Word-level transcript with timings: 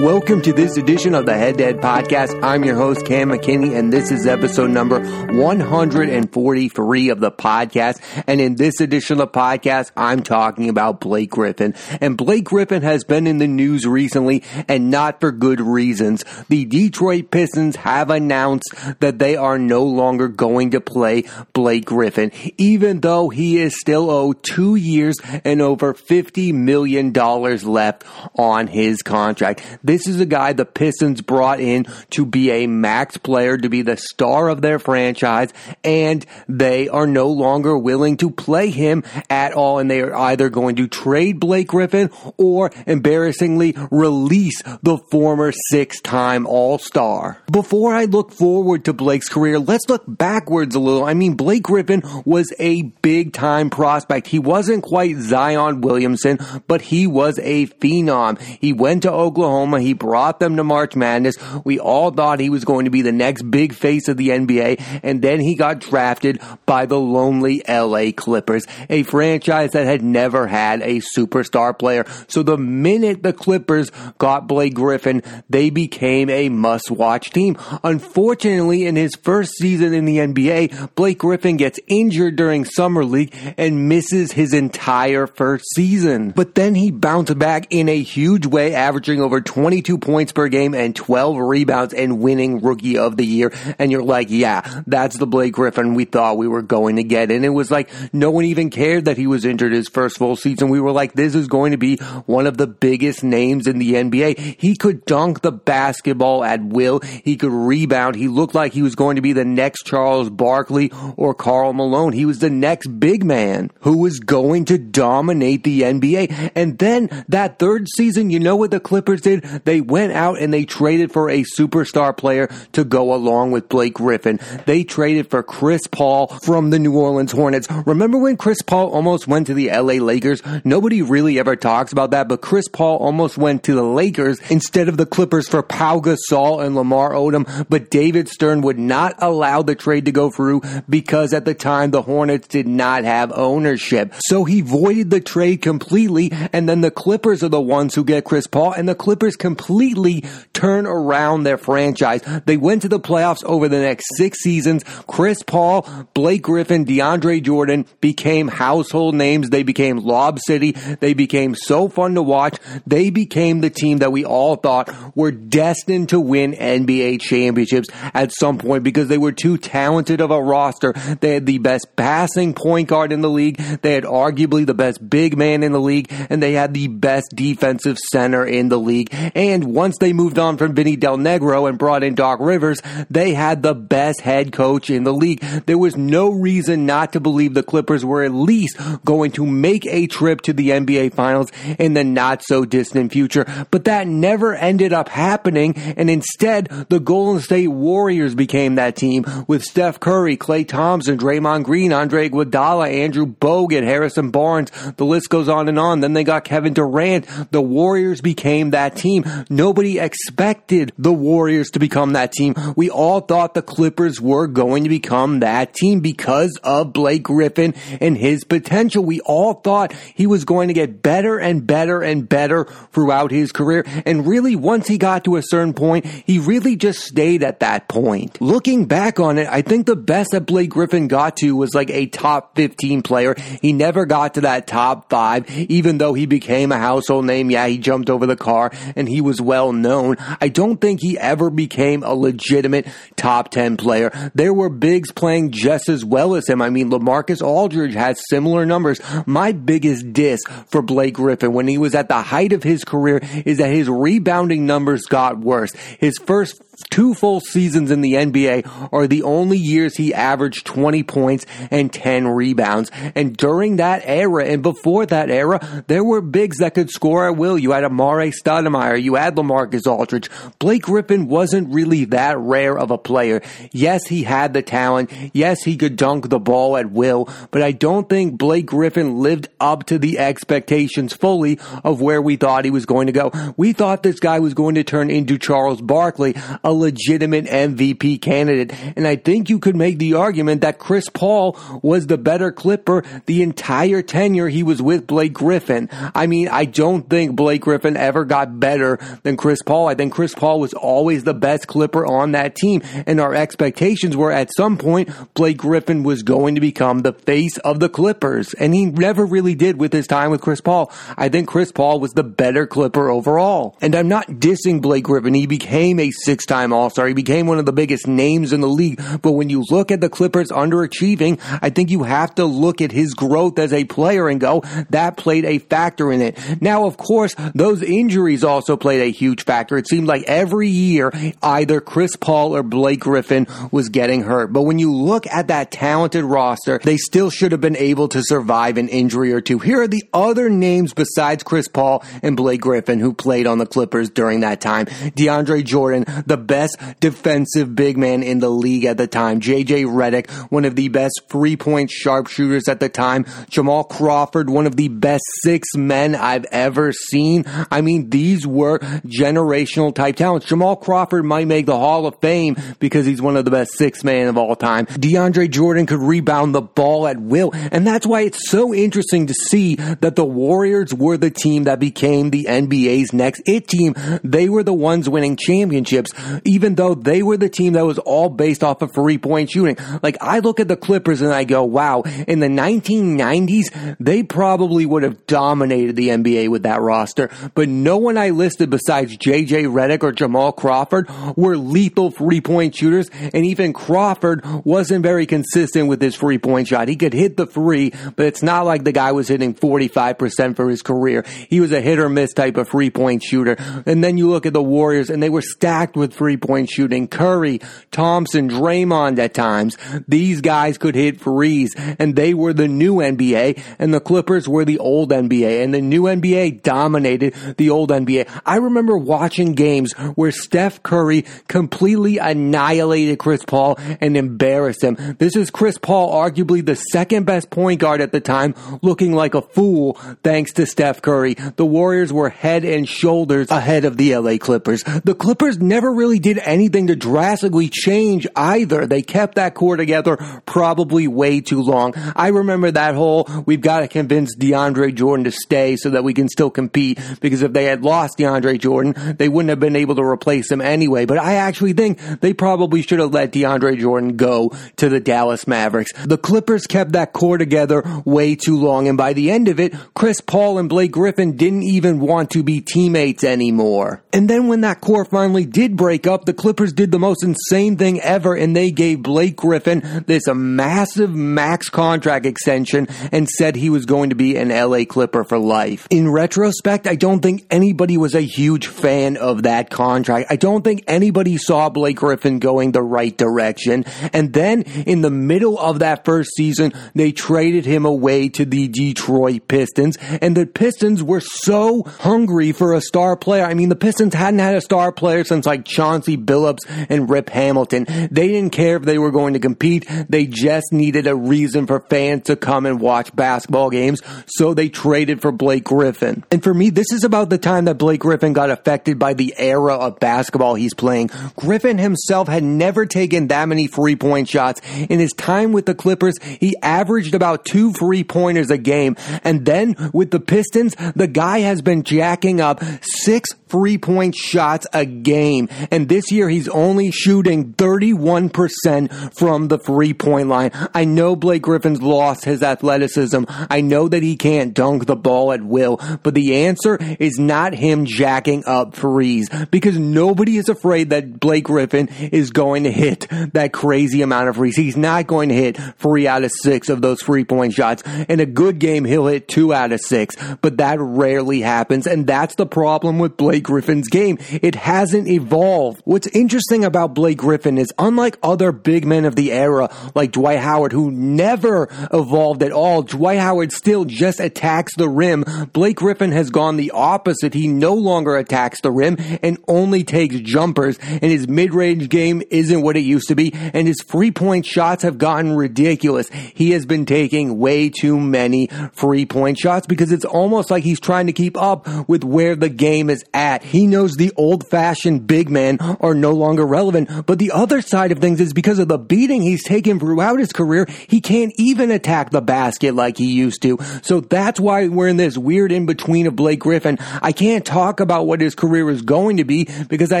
Welcome 0.00 0.42
to 0.42 0.52
this 0.52 0.76
edition 0.76 1.14
of 1.14 1.24
the 1.24 1.34
Head 1.34 1.56
to 1.58 1.66
Head 1.66 1.76
Podcast. 1.76 2.42
I'm 2.42 2.64
your 2.64 2.74
host, 2.74 3.06
Cam 3.06 3.28
McKinney, 3.28 3.78
and 3.78 3.92
this 3.92 4.10
is 4.10 4.26
episode 4.26 4.70
number 4.70 4.98
143 4.98 7.08
of 7.10 7.20
the 7.20 7.30
podcast. 7.30 8.02
And 8.26 8.40
in 8.40 8.56
this 8.56 8.80
edition 8.80 9.20
of 9.20 9.30
the 9.30 9.38
podcast, 9.38 9.92
I'm 9.96 10.24
talking 10.24 10.68
about 10.68 10.98
Blake 10.98 11.30
Griffin. 11.30 11.76
And 12.00 12.16
Blake 12.16 12.42
Griffin 12.42 12.82
has 12.82 13.04
been 13.04 13.28
in 13.28 13.38
the 13.38 13.46
news 13.46 13.86
recently, 13.86 14.42
and 14.66 14.90
not 14.90 15.20
for 15.20 15.30
good 15.30 15.60
reasons. 15.60 16.24
The 16.48 16.64
Detroit 16.64 17.30
Pistons 17.30 17.76
have 17.76 18.10
announced 18.10 18.74
that 18.98 19.20
they 19.20 19.36
are 19.36 19.60
no 19.60 19.84
longer 19.84 20.26
going 20.26 20.72
to 20.72 20.80
play 20.80 21.22
Blake 21.52 21.84
Griffin, 21.84 22.32
even 22.58 22.98
though 22.98 23.28
he 23.28 23.58
is 23.58 23.78
still 23.78 24.10
owed 24.10 24.42
two 24.42 24.74
years 24.74 25.14
and 25.44 25.62
over 25.62 25.94
$50 25.94 26.52
million 26.52 27.12
left 27.12 28.02
on 28.34 28.66
his 28.66 29.00
contract. 29.00 29.62
This 29.84 30.08
is 30.08 30.18
a 30.18 30.26
guy 30.26 30.54
the 30.54 30.64
Pistons 30.64 31.20
brought 31.20 31.60
in 31.60 31.86
to 32.10 32.24
be 32.24 32.50
a 32.50 32.66
max 32.66 33.18
player, 33.18 33.58
to 33.58 33.68
be 33.68 33.82
the 33.82 33.98
star 33.98 34.48
of 34.48 34.62
their 34.62 34.78
franchise, 34.78 35.52
and 35.84 36.24
they 36.48 36.88
are 36.88 37.06
no 37.06 37.28
longer 37.28 37.76
willing 37.76 38.16
to 38.16 38.30
play 38.30 38.70
him 38.70 39.04
at 39.28 39.52
all. 39.52 39.78
And 39.78 39.90
they 39.90 40.00
are 40.00 40.14
either 40.14 40.48
going 40.48 40.76
to 40.76 40.88
trade 40.88 41.38
Blake 41.38 41.68
Griffin 41.68 42.10
or 42.38 42.70
embarrassingly 42.86 43.76
release 43.90 44.62
the 44.82 44.96
former 44.96 45.52
six 45.70 46.00
time 46.00 46.46
All 46.46 46.78
Star. 46.78 47.42
Before 47.52 47.94
I 47.94 48.06
look 48.06 48.32
forward 48.32 48.86
to 48.86 48.94
Blake's 48.94 49.28
career, 49.28 49.58
let's 49.58 49.88
look 49.88 50.04
backwards 50.08 50.74
a 50.74 50.80
little. 50.80 51.04
I 51.04 51.12
mean, 51.12 51.34
Blake 51.34 51.62
Griffin 51.62 52.02
was 52.24 52.50
a 52.58 52.82
big 53.02 53.34
time 53.34 53.68
prospect. 53.68 54.28
He 54.28 54.38
wasn't 54.38 54.82
quite 54.82 55.16
Zion 55.18 55.82
Williamson, 55.82 56.38
but 56.66 56.80
he 56.80 57.06
was 57.06 57.38
a 57.40 57.66
phenom. 57.66 58.40
He 58.40 58.72
went 58.72 59.02
to 59.02 59.12
Oklahoma. 59.12 59.73
He 59.80 59.92
brought 59.92 60.40
them 60.40 60.56
to 60.56 60.64
March 60.64 60.96
Madness. 60.96 61.36
We 61.64 61.78
all 61.78 62.10
thought 62.10 62.40
he 62.40 62.50
was 62.50 62.64
going 62.64 62.84
to 62.84 62.90
be 62.90 63.02
the 63.02 63.12
next 63.12 63.42
big 63.42 63.74
face 63.74 64.08
of 64.08 64.16
the 64.16 64.28
NBA, 64.28 65.00
and 65.02 65.22
then 65.22 65.40
he 65.40 65.54
got 65.54 65.80
drafted 65.80 66.40
by 66.66 66.86
the 66.86 66.98
lonely 66.98 67.62
LA 67.68 68.12
Clippers, 68.16 68.66
a 68.88 69.02
franchise 69.02 69.72
that 69.72 69.86
had 69.86 70.02
never 70.02 70.46
had 70.46 70.82
a 70.82 71.00
superstar 71.16 71.76
player. 71.78 72.04
So 72.28 72.42
the 72.42 72.58
minute 72.58 73.22
the 73.22 73.32
Clippers 73.32 73.90
got 74.18 74.46
Blake 74.46 74.74
Griffin, 74.74 75.22
they 75.48 75.70
became 75.70 76.30
a 76.30 76.48
must 76.48 76.90
watch 76.90 77.30
team. 77.30 77.56
Unfortunately, 77.82 78.86
in 78.86 78.96
his 78.96 79.14
first 79.16 79.52
season 79.58 79.94
in 79.94 80.04
the 80.04 80.18
NBA, 80.18 80.94
Blake 80.94 81.18
Griffin 81.18 81.56
gets 81.56 81.78
injured 81.86 82.36
during 82.36 82.64
Summer 82.64 83.04
League 83.04 83.34
and 83.56 83.88
misses 83.88 84.32
his 84.32 84.52
entire 84.52 85.26
first 85.26 85.64
season. 85.74 86.30
But 86.30 86.54
then 86.54 86.74
he 86.74 86.90
bounced 86.90 87.38
back 87.38 87.66
in 87.70 87.88
a 87.88 88.02
huge 88.02 88.46
way, 88.46 88.74
averaging 88.74 89.20
over 89.20 89.40
20 89.40 89.63
22 89.64 89.96
points 89.96 90.30
per 90.30 90.48
game 90.48 90.74
and 90.74 90.94
12 90.94 91.38
rebounds 91.38 91.94
and 91.94 92.20
winning 92.20 92.60
rookie 92.60 92.98
of 92.98 93.16
the 93.16 93.24
year. 93.24 93.50
And 93.78 93.90
you're 93.90 94.02
like, 94.02 94.26
yeah, 94.28 94.82
that's 94.86 95.16
the 95.16 95.26
Blake 95.26 95.54
Griffin 95.54 95.94
we 95.94 96.04
thought 96.04 96.36
we 96.36 96.46
were 96.46 96.60
going 96.60 96.96
to 96.96 97.02
get. 97.02 97.30
And 97.30 97.46
it 97.46 97.48
was 97.48 97.70
like, 97.70 97.90
no 98.12 98.30
one 98.30 98.44
even 98.44 98.68
cared 98.68 99.06
that 99.06 99.16
he 99.16 99.26
was 99.26 99.46
injured 99.46 99.72
his 99.72 99.88
first 99.88 100.18
full 100.18 100.36
season. 100.36 100.68
We 100.68 100.80
were 100.80 100.92
like, 100.92 101.14
this 101.14 101.34
is 101.34 101.48
going 101.48 101.70
to 101.70 101.78
be 101.78 101.96
one 102.26 102.46
of 102.46 102.58
the 102.58 102.66
biggest 102.66 103.24
names 103.24 103.66
in 103.66 103.78
the 103.78 103.94
NBA. 103.94 104.60
He 104.60 104.76
could 104.76 105.06
dunk 105.06 105.40
the 105.40 105.50
basketball 105.50 106.44
at 106.44 106.62
will. 106.62 107.00
He 107.00 107.38
could 107.38 107.50
rebound. 107.50 108.16
He 108.16 108.28
looked 108.28 108.54
like 108.54 108.74
he 108.74 108.82
was 108.82 108.94
going 108.94 109.16
to 109.16 109.22
be 109.22 109.32
the 109.32 109.46
next 109.46 109.86
Charles 109.86 110.28
Barkley 110.28 110.92
or 111.16 111.32
Karl 111.32 111.72
Malone. 111.72 112.12
He 112.12 112.26
was 112.26 112.40
the 112.40 112.50
next 112.50 112.88
big 113.00 113.24
man 113.24 113.70
who 113.80 113.96
was 113.96 114.20
going 114.20 114.66
to 114.66 114.76
dominate 114.76 115.64
the 115.64 115.80
NBA. 115.80 116.50
And 116.54 116.78
then 116.78 117.24
that 117.28 117.58
third 117.58 117.86
season, 117.96 118.28
you 118.28 118.40
know 118.40 118.56
what 118.56 118.70
the 118.70 118.78
Clippers 118.78 119.22
did? 119.22 119.53
They 119.64 119.80
went 119.80 120.12
out 120.12 120.38
and 120.40 120.52
they 120.52 120.64
traded 120.64 121.12
for 121.12 121.30
a 121.30 121.44
superstar 121.56 122.16
player 122.16 122.48
to 122.72 122.84
go 122.84 123.14
along 123.14 123.52
with 123.52 123.68
Blake 123.68 123.94
Griffin. 123.94 124.40
They 124.66 124.84
traded 124.84 125.30
for 125.30 125.42
Chris 125.42 125.86
Paul 125.86 126.28
from 126.42 126.70
the 126.70 126.78
New 126.78 126.96
Orleans 126.96 127.32
Hornets. 127.32 127.68
Remember 127.86 128.18
when 128.18 128.36
Chris 128.36 128.62
Paul 128.62 128.90
almost 128.90 129.26
went 129.26 129.46
to 129.46 129.54
the 129.54 129.70
LA 129.70 129.94
Lakers? 129.94 130.42
Nobody 130.64 131.02
really 131.02 131.38
ever 131.38 131.56
talks 131.56 131.92
about 131.92 132.10
that, 132.10 132.28
but 132.28 132.40
Chris 132.40 132.68
Paul 132.68 132.96
almost 132.98 133.38
went 133.38 133.62
to 133.64 133.74
the 133.74 133.82
Lakers 133.82 134.40
instead 134.50 134.88
of 134.88 134.96
the 134.96 135.06
Clippers 135.06 135.48
for 135.48 135.62
Pau 135.62 136.00
Gasol 136.00 136.64
and 136.64 136.74
Lamar 136.74 137.12
Odom, 137.12 137.66
but 137.68 137.90
David 137.90 138.28
Stern 138.28 138.62
would 138.62 138.78
not 138.78 139.14
allow 139.18 139.62
the 139.62 139.74
trade 139.74 140.06
to 140.06 140.12
go 140.12 140.30
through 140.30 140.62
because 140.88 141.32
at 141.32 141.44
the 141.44 141.54
time 141.54 141.90
the 141.90 142.02
Hornets 142.02 142.48
did 142.48 142.66
not 142.66 143.04
have 143.04 143.32
ownership. 143.32 144.12
So 144.26 144.44
he 144.44 144.60
voided 144.60 145.10
the 145.10 145.20
trade 145.20 145.62
completely 145.62 146.30
and 146.52 146.68
then 146.68 146.80
the 146.80 146.90
Clippers 146.90 147.42
are 147.42 147.48
the 147.48 147.60
ones 147.60 147.94
who 147.94 148.04
get 148.04 148.24
Chris 148.24 148.46
Paul 148.46 148.72
and 148.72 148.88
the 148.88 148.94
Clippers 148.94 149.36
completely 149.44 150.24
turn 150.54 150.86
around 150.86 151.42
their 151.42 151.58
franchise. 151.58 152.22
They 152.46 152.56
went 152.56 152.80
to 152.82 152.88
the 152.88 152.98
playoffs 152.98 153.44
over 153.44 153.68
the 153.68 153.78
next 153.78 154.06
six 154.16 154.38
seasons. 154.40 154.82
Chris 155.06 155.42
Paul, 155.42 155.86
Blake 156.14 156.40
Griffin, 156.40 156.86
DeAndre 156.86 157.42
Jordan 157.42 157.84
became 158.00 158.48
household 158.48 159.14
names. 159.14 159.50
They 159.50 159.62
became 159.62 159.98
Lob 159.98 160.38
City. 160.38 160.70
They 160.70 161.12
became 161.12 161.54
so 161.54 161.88
fun 161.88 162.14
to 162.14 162.22
watch. 162.22 162.58
They 162.86 163.10
became 163.10 163.60
the 163.60 163.68
team 163.68 163.98
that 163.98 164.12
we 164.12 164.24
all 164.24 164.56
thought 164.56 164.90
were 165.14 165.30
destined 165.30 166.08
to 166.08 166.20
win 166.20 166.52
NBA 166.54 167.20
championships 167.20 167.90
at 168.14 168.32
some 168.32 168.56
point 168.56 168.82
because 168.82 169.08
they 169.08 169.18
were 169.18 169.32
too 169.32 169.58
talented 169.58 170.22
of 170.22 170.30
a 170.30 170.42
roster. 170.42 170.94
They 171.20 171.34
had 171.34 171.44
the 171.44 171.58
best 171.58 171.96
passing 171.96 172.54
point 172.54 172.88
guard 172.88 173.12
in 173.12 173.20
the 173.20 173.28
league. 173.28 173.58
They 173.58 173.92
had 173.92 174.04
arguably 174.04 174.64
the 174.64 174.72
best 174.72 175.06
big 175.06 175.36
man 175.36 175.62
in 175.62 175.72
the 175.72 175.80
league 175.80 176.10
and 176.30 176.42
they 176.42 176.52
had 176.52 176.72
the 176.72 176.88
best 176.88 177.26
defensive 177.34 177.98
center 178.10 178.46
in 178.46 178.70
the 178.70 178.78
league. 178.78 179.10
And 179.34 179.74
once 179.74 179.98
they 179.98 180.12
moved 180.12 180.38
on 180.38 180.56
from 180.56 180.74
Vinny 180.74 180.96
Del 180.96 181.18
Negro 181.18 181.68
and 181.68 181.78
brought 181.78 182.02
in 182.02 182.14
Doc 182.14 182.38
Rivers, 182.40 182.80
they 183.10 183.34
had 183.34 183.62
the 183.62 183.74
best 183.74 184.20
head 184.20 184.52
coach 184.52 184.90
in 184.90 185.04
the 185.04 185.12
league. 185.12 185.40
There 185.66 185.78
was 185.78 185.96
no 185.96 186.30
reason 186.30 186.86
not 186.86 187.12
to 187.12 187.20
believe 187.20 187.54
the 187.54 187.62
Clippers 187.62 188.04
were 188.04 188.22
at 188.22 188.32
least 188.32 188.78
going 189.04 189.32
to 189.32 189.46
make 189.46 189.86
a 189.86 190.06
trip 190.06 190.40
to 190.42 190.52
the 190.52 190.70
NBA 190.70 191.14
Finals 191.14 191.50
in 191.78 191.94
the 191.94 192.04
not 192.04 192.42
so 192.42 192.64
distant 192.64 193.12
future. 193.12 193.46
But 193.70 193.84
that 193.84 194.06
never 194.06 194.54
ended 194.54 194.92
up 194.92 195.08
happening. 195.08 195.74
And 195.96 196.08
instead, 196.08 196.68
the 196.88 197.00
Golden 197.00 197.40
State 197.40 197.68
Warriors 197.68 198.34
became 198.34 198.76
that 198.76 198.96
team 198.96 199.24
with 199.48 199.62
Steph 199.62 200.00
Curry, 200.00 200.36
Klay 200.36 200.66
Thompson, 200.66 201.18
Draymond 201.18 201.64
Green, 201.64 201.92
Andre 201.92 202.28
Iguodala, 202.28 202.92
Andrew 202.92 203.26
Bogut, 203.26 203.82
Harrison 203.82 204.30
Barnes. 204.30 204.70
The 204.96 205.04
list 205.04 205.28
goes 205.28 205.48
on 205.48 205.68
and 205.68 205.78
on. 205.78 206.00
Then 206.00 206.12
they 206.12 206.24
got 206.24 206.44
Kevin 206.44 206.72
Durant. 206.72 207.26
The 207.50 207.62
Warriors 207.62 208.20
became 208.20 208.70
that 208.70 208.96
team. 208.96 209.23
Nobody 209.48 209.98
expected 209.98 210.92
the 210.98 211.12
Warriors 211.12 211.70
to 211.70 211.78
become 211.78 212.12
that 212.12 212.32
team. 212.32 212.54
We 212.76 212.90
all 212.90 213.20
thought 213.20 213.54
the 213.54 213.62
Clippers 213.62 214.20
were 214.20 214.46
going 214.46 214.84
to 214.84 214.88
become 214.88 215.40
that 215.40 215.74
team 215.74 216.00
because 216.00 216.58
of 216.62 216.92
Blake 216.92 217.22
Griffin 217.22 217.74
and 218.00 218.16
his 218.16 218.44
potential. 218.44 219.04
We 219.04 219.20
all 219.20 219.54
thought 219.54 219.92
he 220.14 220.26
was 220.26 220.44
going 220.44 220.68
to 220.68 220.74
get 220.74 221.02
better 221.02 221.38
and 221.38 221.66
better 221.66 222.02
and 222.02 222.28
better 222.28 222.64
throughout 222.92 223.30
his 223.30 223.52
career. 223.52 223.84
And 224.06 224.26
really, 224.26 224.56
once 224.56 224.88
he 224.88 224.98
got 224.98 225.24
to 225.24 225.36
a 225.36 225.42
certain 225.42 225.74
point, 225.74 226.06
he 226.06 226.38
really 226.38 226.76
just 226.76 227.00
stayed 227.00 227.42
at 227.42 227.60
that 227.60 227.88
point. 227.88 228.40
Looking 228.40 228.86
back 228.86 229.20
on 229.20 229.38
it, 229.38 229.48
I 229.48 229.62
think 229.62 229.86
the 229.86 229.96
best 229.96 230.30
that 230.32 230.46
Blake 230.46 230.70
Griffin 230.70 231.08
got 231.08 231.36
to 231.38 231.56
was 231.56 231.74
like 231.74 231.90
a 231.90 232.06
top 232.06 232.56
15 232.56 233.02
player. 233.02 233.34
He 233.62 233.72
never 233.72 234.06
got 234.06 234.34
to 234.34 234.42
that 234.42 234.66
top 234.66 235.10
five, 235.10 235.48
even 235.50 235.98
though 235.98 236.14
he 236.14 236.26
became 236.26 236.72
a 236.72 236.78
household 236.78 237.24
name. 237.24 237.50
Yeah, 237.50 237.66
he 237.66 237.78
jumped 237.78 238.10
over 238.10 238.26
the 238.26 238.36
car 238.36 238.72
and 238.96 239.08
he 239.08 239.13
was 239.20 239.40
well 239.40 239.72
known. 239.72 240.16
I 240.40 240.48
don't 240.48 240.80
think 240.80 241.00
he 241.00 241.18
ever 241.18 241.50
became 241.50 242.02
a 242.02 242.14
legitimate 242.14 242.86
top 243.16 243.50
10 243.50 243.76
player. 243.76 244.30
There 244.34 244.54
were 244.54 244.68
bigs 244.68 245.12
playing 245.12 245.50
just 245.52 245.88
as 245.88 246.04
well 246.04 246.34
as 246.34 246.48
him. 246.48 246.62
I 246.62 246.70
mean, 246.70 246.90
LaMarcus 246.90 247.42
Aldridge 247.42 247.94
has 247.94 248.22
similar 248.28 248.66
numbers. 248.66 249.00
My 249.26 249.52
biggest 249.52 250.12
diss 250.12 250.40
for 250.66 250.82
Blake 250.82 251.14
Griffin 251.14 251.52
when 251.52 251.68
he 251.68 251.78
was 251.78 251.94
at 251.94 252.08
the 252.08 252.22
height 252.22 252.52
of 252.52 252.62
his 252.62 252.84
career 252.84 253.20
is 253.44 253.58
that 253.58 253.72
his 253.72 253.88
rebounding 253.88 254.66
numbers 254.66 255.02
got 255.02 255.38
worse. 255.38 255.72
His 255.98 256.18
first 256.18 256.60
two 256.90 257.14
full 257.14 257.40
seasons 257.40 257.90
in 257.90 258.00
the 258.00 258.14
NBA 258.14 258.88
are 258.92 259.06
the 259.06 259.22
only 259.22 259.58
years 259.58 259.96
he 259.96 260.14
averaged 260.14 260.66
20 260.66 261.02
points 261.02 261.46
and 261.70 261.92
10 261.92 262.28
rebounds. 262.28 262.90
And 263.14 263.36
during 263.36 263.76
that 263.76 264.02
era 264.04 264.44
and 264.44 264.62
before 264.62 265.06
that 265.06 265.30
era, 265.30 265.84
there 265.86 266.04
were 266.04 266.20
bigs 266.20 266.58
that 266.58 266.74
could 266.74 266.90
score 266.90 267.28
at 267.28 267.36
will. 267.36 267.58
You 267.58 267.72
had 267.72 267.84
Amar'e 267.84 268.32
Stoudemire, 268.32 269.00
you 269.00 269.14
had 269.14 269.36
LaMarcus 269.36 269.86
Aldridge. 269.86 270.30
Blake 270.58 270.82
Griffin 270.82 271.28
wasn't 271.28 271.72
really 271.72 272.04
that 272.06 272.38
rare 272.38 272.76
of 272.78 272.90
a 272.90 272.98
player. 272.98 273.42
Yes, 273.72 274.06
he 274.06 274.22
had 274.22 274.54
the 274.54 274.62
talent. 274.62 275.10
Yes, 275.32 275.62
he 275.62 275.76
could 275.76 275.96
dunk 275.96 276.28
the 276.28 276.38
ball 276.38 276.76
at 276.76 276.90
will, 276.90 277.28
but 277.50 277.62
I 277.62 277.72
don't 277.72 278.08
think 278.08 278.38
Blake 278.38 278.66
Griffin 278.66 279.18
lived 279.18 279.48
up 279.60 279.86
to 279.86 279.98
the 279.98 280.18
expectations 280.18 281.12
fully 281.12 281.58
of 281.82 282.00
where 282.00 282.22
we 282.22 282.36
thought 282.36 282.64
he 282.64 282.70
was 282.70 282.86
going 282.86 283.06
to 283.06 283.12
go. 283.12 283.32
We 283.56 283.72
thought 283.72 284.02
this 284.02 284.20
guy 284.20 284.38
was 284.38 284.54
going 284.54 284.74
to 284.76 284.84
turn 284.84 285.10
into 285.10 285.38
Charles 285.38 285.80
Barkley. 285.80 286.34
A 286.64 286.72
legitimate 286.72 287.44
MVP 287.44 288.20
candidate. 288.20 288.72
And 288.96 289.06
I 289.06 289.16
think 289.16 289.50
you 289.50 289.58
could 289.58 289.76
make 289.76 289.98
the 289.98 290.14
argument 290.14 290.62
that 290.62 290.78
Chris 290.78 291.08
Paul 291.08 291.58
was 291.82 292.06
the 292.06 292.18
better 292.18 292.50
Clipper 292.50 293.04
the 293.26 293.42
entire 293.42 294.02
tenure 294.02 294.48
he 294.48 294.62
was 294.62 294.80
with 294.82 295.06
Blake 295.06 295.34
Griffin. 295.34 295.88
I 296.14 296.26
mean, 296.26 296.48
I 296.48 296.64
don't 296.64 297.08
think 297.08 297.36
Blake 297.36 297.60
Griffin 297.60 297.96
ever 297.96 298.24
got 298.24 298.58
better 298.58 298.98
than 299.22 299.36
Chris 299.36 299.62
Paul. 299.62 299.88
I 299.88 299.94
think 299.94 300.12
Chris 300.12 300.34
Paul 300.34 300.58
was 300.58 300.72
always 300.72 301.24
the 301.24 301.34
best 301.34 301.66
Clipper 301.66 302.06
on 302.06 302.32
that 302.32 302.56
team. 302.56 302.82
And 303.06 303.20
our 303.20 303.34
expectations 303.34 304.16
were 304.16 304.32
at 304.32 304.54
some 304.56 304.78
point 304.78 305.10
Blake 305.34 305.58
Griffin 305.58 306.02
was 306.02 306.22
going 306.22 306.54
to 306.54 306.60
become 306.60 307.00
the 307.00 307.12
face 307.12 307.58
of 307.58 307.80
the 307.80 307.88
Clippers. 307.88 308.54
And 308.54 308.74
he 308.74 308.86
never 308.86 309.26
really 309.26 309.54
did 309.54 309.78
with 309.78 309.92
his 309.92 310.06
time 310.06 310.30
with 310.30 310.40
Chris 310.40 310.60
Paul. 310.60 310.90
I 311.16 311.28
think 311.28 311.48
Chris 311.48 311.70
Paul 311.70 312.00
was 312.00 312.12
the 312.12 312.24
better 312.24 312.66
Clipper 312.66 313.10
overall. 313.10 313.76
And 313.82 313.94
I'm 313.94 314.08
not 314.08 314.26
dissing 314.28 314.80
Blake 314.80 315.04
Griffin. 315.04 315.34
He 315.34 315.46
became 315.46 316.00
a 316.00 316.10
six 316.10 316.46
time 316.54 316.72
All 316.72 316.88
Star. 316.88 317.08
He 317.08 317.14
became 317.14 317.46
one 317.48 317.58
of 317.58 317.66
the 317.66 317.72
biggest 317.72 318.06
names 318.06 318.52
in 318.52 318.60
the 318.60 318.68
league. 318.68 319.00
But 319.22 319.32
when 319.32 319.50
you 319.50 319.64
look 319.70 319.90
at 319.90 320.00
the 320.00 320.08
Clippers 320.08 320.50
underachieving, 320.50 321.40
I 321.60 321.70
think 321.70 321.90
you 321.90 322.04
have 322.04 322.32
to 322.36 322.44
look 322.44 322.80
at 322.80 322.92
his 322.92 323.12
growth 323.14 323.58
as 323.58 323.72
a 323.72 323.84
player 323.84 324.28
and 324.28 324.40
go, 324.40 324.62
that 324.90 325.16
played 325.16 325.44
a 325.44 325.58
factor 325.58 326.12
in 326.12 326.20
it. 326.20 326.38
Now, 326.62 326.86
of 326.86 326.96
course, 326.96 327.34
those 327.54 327.82
injuries 327.82 328.44
also 328.44 328.76
played 328.76 329.02
a 329.02 329.10
huge 329.10 329.44
factor. 329.44 329.76
It 329.76 329.88
seemed 329.88 330.06
like 330.06 330.22
every 330.28 330.68
year, 330.68 331.12
either 331.42 331.80
Chris 331.80 332.14
Paul 332.14 332.54
or 332.54 332.62
Blake 332.62 333.00
Griffin 333.00 333.48
was 333.72 333.88
getting 333.88 334.22
hurt. 334.22 334.52
But 334.52 334.62
when 334.62 334.78
you 334.78 334.94
look 334.94 335.26
at 335.26 335.48
that 335.48 335.72
talented 335.72 336.24
roster, 336.24 336.78
they 336.84 336.96
still 336.96 337.30
should 337.30 337.50
have 337.50 337.60
been 337.60 337.76
able 337.76 338.06
to 338.08 338.22
survive 338.22 338.78
an 338.78 338.88
injury 338.88 339.32
or 339.32 339.40
two. 339.40 339.58
Here 339.58 339.82
are 339.82 339.88
the 339.88 340.04
other 340.12 340.48
names 340.48 340.94
besides 340.94 341.42
Chris 341.42 341.66
Paul 341.66 342.04
and 342.22 342.36
Blake 342.36 342.60
Griffin 342.60 343.00
who 343.00 343.12
played 343.12 343.48
on 343.48 343.58
the 343.58 343.66
Clippers 343.66 344.08
during 344.10 344.40
that 344.40 344.60
time. 344.60 344.86
DeAndre 344.86 345.64
Jordan, 345.64 346.04
the 346.26 346.43
best 346.46 346.76
defensive 347.00 347.74
big 347.74 347.96
man 347.96 348.22
in 348.22 348.38
the 348.38 348.48
league 348.48 348.84
at 348.84 348.96
the 348.96 349.06
time. 349.06 349.40
JJ 349.40 349.86
Redick, 349.86 350.30
one 350.50 350.64
of 350.64 350.76
the 350.76 350.88
best 350.88 351.22
three 351.28 351.56
point 351.56 351.90
sharpshooters 351.90 352.68
at 352.68 352.80
the 352.80 352.88
time. 352.88 353.26
Jamal 353.48 353.84
Crawford, 353.84 354.50
one 354.50 354.66
of 354.66 354.76
the 354.76 354.88
best 354.88 355.24
six 355.42 355.68
men 355.76 356.14
I've 356.14 356.46
ever 356.52 356.92
seen. 356.92 357.44
I 357.70 357.80
mean, 357.80 358.10
these 358.10 358.46
were 358.46 358.78
generational 358.78 359.94
type 359.94 360.16
talents. 360.16 360.46
Jamal 360.46 360.76
Crawford 360.76 361.24
might 361.24 361.46
make 361.46 361.66
the 361.66 361.78
Hall 361.78 362.06
of 362.06 362.18
Fame 362.20 362.56
because 362.78 363.06
he's 363.06 363.22
one 363.22 363.36
of 363.36 363.44
the 363.44 363.50
best 363.50 363.76
six 363.76 364.04
men 364.04 364.28
of 364.28 364.36
all 364.36 364.56
time. 364.56 364.86
DeAndre 364.86 365.50
Jordan 365.50 365.86
could 365.86 366.00
rebound 366.00 366.54
the 366.54 366.62
ball 366.62 367.06
at 367.06 367.18
will. 367.18 367.50
And 367.54 367.86
that's 367.86 368.06
why 368.06 368.22
it's 368.22 368.50
so 368.50 368.74
interesting 368.74 369.26
to 369.26 369.34
see 369.34 369.76
that 369.76 370.16
the 370.16 370.24
Warriors 370.24 370.92
were 370.92 371.16
the 371.16 371.30
team 371.30 371.64
that 371.64 371.80
became 371.80 372.30
the 372.30 372.44
NBA's 372.48 373.12
next 373.12 373.42
it 373.46 373.68
team. 373.68 373.94
They 374.22 374.48
were 374.48 374.62
the 374.62 374.74
ones 374.74 375.08
winning 375.08 375.36
championships, 375.36 376.12
even 376.44 376.74
though 376.74 376.94
they 376.94 377.22
were 377.22 377.36
the 377.36 377.48
team 377.48 377.74
that 377.74 377.84
was 377.84 377.98
all 377.98 378.28
based 378.28 378.64
off 378.64 378.82
of 378.82 378.92
three 378.92 379.18
point 379.18 379.50
shooting. 379.50 379.76
Like 380.02 380.16
I 380.20 380.40
look 380.40 380.60
at 380.60 380.68
the 380.68 380.76
Clippers 380.76 381.20
and 381.20 381.32
I 381.32 381.44
go, 381.44 381.64
wow, 381.64 382.02
in 382.26 382.40
the 382.40 382.48
1990s, 382.48 383.96
they 383.98 384.22
probably 384.22 384.86
would 384.86 385.02
have 385.02 385.26
dominated 385.26 385.96
the 385.96 386.08
NBA 386.08 386.48
with 386.48 386.62
that 386.64 386.80
roster, 386.80 387.30
but 387.54 387.68
no 387.68 387.96
one 387.98 388.18
I 388.18 388.30
listed 388.30 388.70
besides 388.70 389.16
JJ 389.16 389.66
Redick 389.66 390.02
or 390.02 390.12
Jamal 390.12 390.52
Crawford 390.52 391.08
were 391.36 391.56
lethal 391.56 392.10
three 392.10 392.40
point 392.40 392.74
shooters, 392.74 393.10
and 393.10 393.46
even 393.46 393.72
Crawford 393.72 394.44
wasn't 394.64 395.02
very 395.02 395.26
consistent 395.26 395.88
with 395.88 396.00
his 396.00 396.16
three 396.16 396.38
point 396.38 396.68
shot. 396.68 396.88
He 396.88 396.96
could 396.96 397.12
hit 397.12 397.36
the 397.36 397.46
three, 397.46 397.92
but 398.16 398.26
it's 398.26 398.42
not 398.42 398.66
like 398.66 398.84
the 398.84 398.92
guy 398.92 399.12
was 399.12 399.28
hitting 399.28 399.54
45% 399.54 400.56
for 400.56 400.68
his 400.68 400.82
career. 400.82 401.24
He 401.48 401.60
was 401.60 401.72
a 401.72 401.80
hit 401.80 401.98
or 401.98 402.08
miss 402.08 402.32
type 402.32 402.56
of 402.56 402.68
three 402.68 402.90
point 402.90 403.22
shooter. 403.22 403.56
And 403.86 404.02
then 404.02 404.18
you 404.18 404.30
look 404.30 404.46
at 404.46 404.52
the 404.52 404.62
Warriors 404.62 405.10
and 405.10 405.22
they 405.22 405.30
were 405.30 405.42
stacked 405.42 405.96
with 405.96 406.14
three 406.24 406.38
point 406.38 406.70
shooting. 406.70 407.06
Curry, 407.06 407.60
Thompson, 407.90 408.48
Draymond 408.48 409.18
at 409.18 409.34
times. 409.34 409.76
These 410.08 410.40
guys 410.40 410.78
could 410.78 410.94
hit 410.94 411.20
threes 411.20 411.74
and 411.76 412.16
they 412.16 412.32
were 412.32 412.54
the 412.54 412.66
new 412.66 412.94
NBA 412.94 413.62
and 413.78 413.92
the 413.92 414.00
Clippers 414.00 414.48
were 414.48 414.64
the 414.64 414.78
old 414.78 415.10
NBA 415.10 415.62
and 415.62 415.74
the 415.74 415.82
new 415.82 416.04
NBA 416.04 416.62
dominated 416.62 417.34
the 417.58 417.68
old 417.68 417.90
NBA. 417.90 418.26
I 418.46 418.56
remember 418.56 418.96
watching 418.96 419.52
games 419.52 419.92
where 420.14 420.30
Steph 420.30 420.82
Curry 420.82 421.26
completely 421.46 422.16
annihilated 422.16 423.18
Chris 423.18 423.44
Paul 423.44 423.78
and 424.00 424.16
embarrassed 424.16 424.82
him. 424.82 425.16
This 425.18 425.36
is 425.36 425.50
Chris 425.50 425.76
Paul, 425.76 426.10
arguably 426.14 426.64
the 426.64 426.76
second 426.76 427.26
best 427.26 427.50
point 427.50 427.80
guard 427.80 428.00
at 428.00 428.12
the 428.12 428.20
time, 428.20 428.54
looking 428.80 429.12
like 429.12 429.34
a 429.34 429.42
fool 429.42 429.98
thanks 430.22 430.54
to 430.54 430.64
Steph 430.64 431.02
Curry. 431.02 431.34
The 431.34 431.66
Warriors 431.66 432.14
were 432.14 432.30
head 432.30 432.64
and 432.64 432.88
shoulders 432.88 433.50
ahead 433.50 433.84
of 433.84 433.98
the 433.98 434.16
LA 434.16 434.38
Clippers. 434.38 434.82
The 435.04 435.14
Clippers 435.14 435.58
never 435.58 435.92
really 435.92 436.13
did 436.18 436.38
anything 436.38 436.88
to 436.88 436.96
drastically 436.96 437.68
change 437.68 438.26
either. 438.34 438.86
They 438.86 439.02
kept 439.02 439.36
that 439.36 439.54
core 439.54 439.76
together 439.76 440.16
probably 440.46 441.08
way 441.08 441.40
too 441.40 441.62
long. 441.62 441.94
I 442.16 442.28
remember 442.28 442.70
that 442.70 442.94
whole, 442.94 443.28
we've 443.46 443.60
got 443.60 443.80
to 443.80 443.88
convince 443.88 444.34
DeAndre 444.36 444.94
Jordan 444.94 445.24
to 445.24 445.30
stay 445.30 445.76
so 445.76 445.90
that 445.90 446.04
we 446.04 446.14
can 446.14 446.28
still 446.28 446.50
compete 446.50 446.98
because 447.20 447.42
if 447.42 447.52
they 447.52 447.64
had 447.64 447.82
lost 447.82 448.18
DeAndre 448.18 448.58
Jordan, 448.58 449.16
they 449.18 449.28
wouldn't 449.28 449.50
have 449.50 449.60
been 449.60 449.76
able 449.76 449.96
to 449.96 450.02
replace 450.02 450.50
him 450.50 450.60
anyway. 450.60 451.04
But 451.04 451.18
I 451.18 451.34
actually 451.34 451.72
think 451.72 451.98
they 452.20 452.32
probably 452.32 452.82
should 452.82 453.00
have 453.00 453.12
let 453.12 453.32
DeAndre 453.32 453.78
Jordan 453.78 454.16
go 454.16 454.50
to 454.76 454.88
the 454.88 455.00
Dallas 455.00 455.46
Mavericks. 455.46 455.92
The 456.04 456.18
Clippers 456.18 456.66
kept 456.66 456.92
that 456.92 457.12
core 457.12 457.38
together 457.38 457.82
way 458.04 458.34
too 458.34 458.56
long 458.56 458.88
and 458.88 458.98
by 458.98 459.12
the 459.12 459.30
end 459.30 459.48
of 459.48 459.60
it, 459.60 459.74
Chris 459.94 460.20
Paul 460.20 460.58
and 460.58 460.68
Blake 460.68 460.92
Griffin 460.92 461.36
didn't 461.36 461.62
even 461.64 462.00
want 462.00 462.30
to 462.30 462.42
be 462.42 462.60
teammates 462.60 463.24
anymore. 463.24 464.02
And 464.12 464.28
then 464.30 464.48
when 464.48 464.60
that 464.62 464.80
core 464.80 465.04
finally 465.04 465.44
did 465.44 465.76
break 465.76 466.03
up, 466.06 466.24
the 466.24 466.34
Clippers 466.34 466.72
did 466.72 466.90
the 466.90 466.98
most 466.98 467.22
insane 467.22 467.76
thing 467.76 468.00
ever 468.00 468.34
and 468.34 468.54
they 468.54 468.70
gave 468.70 469.02
Blake 469.02 469.36
Griffin 469.36 470.04
this 470.06 470.24
massive 470.28 471.14
max 471.14 471.68
contract 471.68 472.26
extension 472.26 472.86
and 473.12 473.28
said 473.28 473.56
he 473.56 473.70
was 473.70 473.86
going 473.86 474.10
to 474.10 474.16
be 474.16 474.36
an 474.36 474.48
LA 474.48 474.84
Clipper 474.84 475.24
for 475.24 475.38
life. 475.38 475.86
In 475.90 476.10
retrospect, 476.10 476.86
I 476.86 476.94
don't 476.94 477.20
think 477.20 477.46
anybody 477.50 477.96
was 477.96 478.14
a 478.14 478.20
huge 478.20 478.66
fan 478.66 479.16
of 479.16 479.44
that 479.44 479.70
contract. 479.70 480.30
I 480.30 480.36
don't 480.36 480.62
think 480.62 480.84
anybody 480.86 481.36
saw 481.36 481.68
Blake 481.68 481.96
Griffin 481.96 482.38
going 482.38 482.72
the 482.72 482.82
right 482.82 483.16
direction. 483.16 483.84
And 484.12 484.32
then 484.32 484.62
in 484.62 485.00
the 485.02 485.10
middle 485.10 485.58
of 485.58 485.80
that 485.80 486.04
first 486.04 486.30
season, 486.36 486.72
they 486.94 487.12
traded 487.12 487.66
him 487.66 487.84
away 487.84 488.28
to 488.30 488.44
the 488.44 488.68
Detroit 488.68 489.48
Pistons 489.48 489.96
and 490.20 490.36
the 490.36 490.46
Pistons 490.46 491.02
were 491.02 491.20
so 491.20 491.82
hungry 491.82 492.52
for 492.52 492.74
a 492.74 492.80
star 492.80 493.16
player. 493.16 493.44
I 493.44 493.54
mean, 493.54 493.68
the 493.68 493.76
Pistons 493.76 494.14
hadn't 494.14 494.40
had 494.40 494.56
a 494.56 494.60
star 494.60 494.92
player 494.92 495.24
since 495.24 495.46
like 495.46 495.64
Chauncey 495.94 496.16
Billups 496.16 496.86
and 496.88 497.08
Rip 497.08 497.30
Hamilton. 497.30 497.86
They 498.10 498.26
didn't 498.26 498.50
care 498.50 498.76
if 498.76 498.82
they 498.82 498.98
were 498.98 499.12
going 499.12 499.34
to 499.34 499.38
compete. 499.38 499.86
They 500.08 500.26
just 500.26 500.72
needed 500.72 501.06
a 501.06 501.14
reason 501.14 501.68
for 501.68 501.80
fans 501.80 502.24
to 502.24 502.34
come 502.34 502.66
and 502.66 502.80
watch 502.80 503.14
basketball 503.14 503.70
games. 503.70 504.02
So 504.26 504.54
they 504.54 504.68
traded 504.68 505.22
for 505.22 505.30
Blake 505.30 505.62
Griffin. 505.62 506.24
And 506.32 506.42
for 506.42 506.52
me, 506.52 506.70
this 506.70 506.90
is 506.90 507.04
about 507.04 507.30
the 507.30 507.38
time 507.38 507.66
that 507.66 507.78
Blake 507.78 508.00
Griffin 508.00 508.32
got 508.32 508.50
affected 508.50 508.98
by 508.98 509.14
the 509.14 509.34
era 509.38 509.74
of 509.74 510.00
basketball 510.00 510.56
he's 510.56 510.74
playing. 510.74 511.10
Griffin 511.36 511.78
himself 511.78 512.26
had 512.26 512.42
never 512.42 512.86
taken 512.86 513.28
that 513.28 513.46
many 513.46 513.68
three 513.68 513.94
point 513.94 514.28
shots. 514.28 514.60
In 514.88 514.98
his 514.98 515.12
time 515.12 515.52
with 515.52 515.66
the 515.66 515.76
Clippers, 515.76 516.14
he 516.40 516.56
averaged 516.60 517.14
about 517.14 517.44
two 517.44 517.72
three 517.72 518.02
pointers 518.02 518.50
a 518.50 518.58
game. 518.58 518.96
And 519.22 519.46
then 519.46 519.76
with 519.92 520.10
the 520.10 520.18
Pistons, 520.18 520.74
the 520.96 521.06
guy 521.06 521.38
has 521.40 521.62
been 521.62 521.84
jacking 521.84 522.40
up 522.40 522.60
six 522.82 523.30
three 523.54 523.78
point 523.78 524.16
shots 524.16 524.66
a 524.72 524.84
game. 524.84 525.48
And 525.70 525.88
this 525.88 526.10
year 526.10 526.28
he's 526.28 526.48
only 526.48 526.90
shooting 526.90 527.52
31% 527.52 529.16
from 529.16 529.46
the 529.46 529.58
three 529.58 529.94
point 529.94 530.26
line. 530.26 530.50
I 530.74 530.84
know 530.84 531.14
Blake 531.14 531.42
Griffin's 531.42 531.80
lost 531.80 532.24
his 532.24 532.42
athleticism. 532.42 533.22
I 533.28 533.60
know 533.60 533.86
that 533.86 534.02
he 534.02 534.16
can't 534.16 534.54
dunk 534.54 534.86
the 534.86 534.96
ball 534.96 535.32
at 535.32 535.40
will, 535.40 535.78
but 536.02 536.14
the 536.14 536.46
answer 536.46 536.78
is 536.98 537.20
not 537.20 537.54
him 537.54 537.84
jacking 537.84 538.42
up 538.44 538.74
threes 538.74 539.28
because 539.52 539.78
nobody 539.78 540.36
is 540.36 540.48
afraid 540.48 540.90
that 540.90 541.20
Blake 541.20 541.44
Griffin 541.44 541.86
is 542.10 542.32
going 542.32 542.64
to 542.64 542.72
hit 542.72 543.06
that 543.34 543.52
crazy 543.52 544.02
amount 544.02 544.30
of 544.30 544.34
threes. 544.34 544.56
He's 544.56 544.76
not 544.76 545.06
going 545.06 545.28
to 545.28 545.34
hit 545.36 545.56
three 545.78 546.08
out 546.08 546.24
of 546.24 546.32
six 546.42 546.68
of 546.68 546.82
those 546.82 547.00
three 547.00 547.24
point 547.24 547.52
shots. 547.52 547.84
In 548.08 548.18
a 548.18 548.26
good 548.26 548.58
game, 548.58 548.84
he'll 548.84 549.06
hit 549.06 549.28
two 549.28 549.54
out 549.54 549.70
of 549.70 549.80
six, 549.80 550.16
but 550.42 550.56
that 550.56 550.78
rarely 550.80 551.40
happens. 551.40 551.86
And 551.86 552.04
that's 552.04 552.34
the 552.34 552.46
problem 552.46 552.98
with 552.98 553.16
Blake 553.16 553.43
Griffin's 553.44 553.88
game. 553.88 554.18
It 554.42 554.56
hasn't 554.56 555.06
evolved. 555.06 555.82
What's 555.84 556.08
interesting 556.08 556.64
about 556.64 556.94
Blake 556.94 557.18
Griffin 557.18 557.58
is 557.58 557.72
unlike 557.78 558.18
other 558.22 558.50
big 558.52 558.84
men 558.86 559.04
of 559.04 559.14
the 559.14 559.32
era, 559.32 559.70
like 559.94 560.12
Dwight 560.12 560.40
Howard, 560.40 560.72
who 560.72 560.90
never 560.90 561.68
evolved 561.92 562.42
at 562.42 562.52
all, 562.52 562.82
Dwight 562.82 563.18
Howard 563.18 563.52
still 563.52 563.84
just 563.84 564.20
attacks 564.20 564.74
the 564.76 564.88
rim. 564.88 565.24
Blake 565.52 565.76
Griffin 565.76 566.12
has 566.12 566.30
gone 566.30 566.56
the 566.56 566.70
opposite. 566.72 567.34
He 567.34 567.48
no 567.48 567.74
longer 567.74 568.16
attacks 568.16 568.60
the 568.60 568.70
rim 568.70 568.96
and 569.22 569.38
only 569.46 569.84
takes 569.84 570.16
jumpers, 570.20 570.78
and 570.78 571.04
his 571.04 571.28
mid-range 571.28 571.88
game 571.88 572.22
isn't 572.30 572.62
what 572.62 572.76
it 572.76 572.80
used 572.80 573.08
to 573.08 573.14
be, 573.14 573.32
and 573.34 573.68
his 573.68 573.82
three-point 573.82 574.46
shots 574.46 574.82
have 574.82 574.98
gotten 574.98 575.34
ridiculous. 575.34 576.08
He 576.08 576.52
has 576.52 576.66
been 576.66 576.86
taking 576.86 577.38
way 577.38 577.68
too 577.68 577.98
many 577.98 578.46
three-point 578.46 579.38
shots 579.38 579.66
because 579.66 579.92
it's 579.92 580.04
almost 580.04 580.50
like 580.50 580.64
he's 580.64 580.80
trying 580.80 581.06
to 581.06 581.12
keep 581.12 581.36
up 581.36 581.66
with 581.88 582.04
where 582.04 582.36
the 582.36 582.48
game 582.48 582.88
is 582.88 583.04
at 583.12 583.23
He 583.42 583.66
knows 583.66 583.94
the 583.94 584.12
old 584.16 584.48
fashioned 584.48 585.06
big 585.06 585.30
men 585.30 585.58
are 585.60 585.94
no 585.94 586.12
longer 586.12 586.46
relevant. 586.46 587.06
But 587.06 587.18
the 587.18 587.32
other 587.32 587.60
side 587.60 587.92
of 587.92 587.98
things 587.98 588.20
is 588.20 588.32
because 588.32 588.58
of 588.58 588.68
the 588.68 588.78
beating 588.78 589.22
he's 589.22 589.42
taken 589.42 589.78
throughout 589.78 590.18
his 590.18 590.32
career, 590.32 590.66
he 590.88 591.00
can't 591.00 591.32
even 591.36 591.70
attack 591.70 592.10
the 592.10 592.20
basket 592.20 592.74
like 592.74 592.98
he 592.98 593.12
used 593.12 593.42
to. 593.42 593.58
So 593.82 594.00
that's 594.00 594.38
why 594.38 594.68
we're 594.68 594.88
in 594.88 594.96
this 594.96 595.16
weird 595.16 595.52
in 595.52 595.66
between 595.66 596.06
of 596.06 596.16
Blake 596.16 596.40
Griffin. 596.40 596.78
I 597.02 597.12
can't 597.12 597.44
talk 597.44 597.80
about 597.80 598.06
what 598.06 598.20
his 598.20 598.34
career 598.34 598.68
is 598.70 598.82
going 598.82 599.16
to 599.18 599.24
be 599.24 599.48
because 599.68 599.92
I 599.92 600.00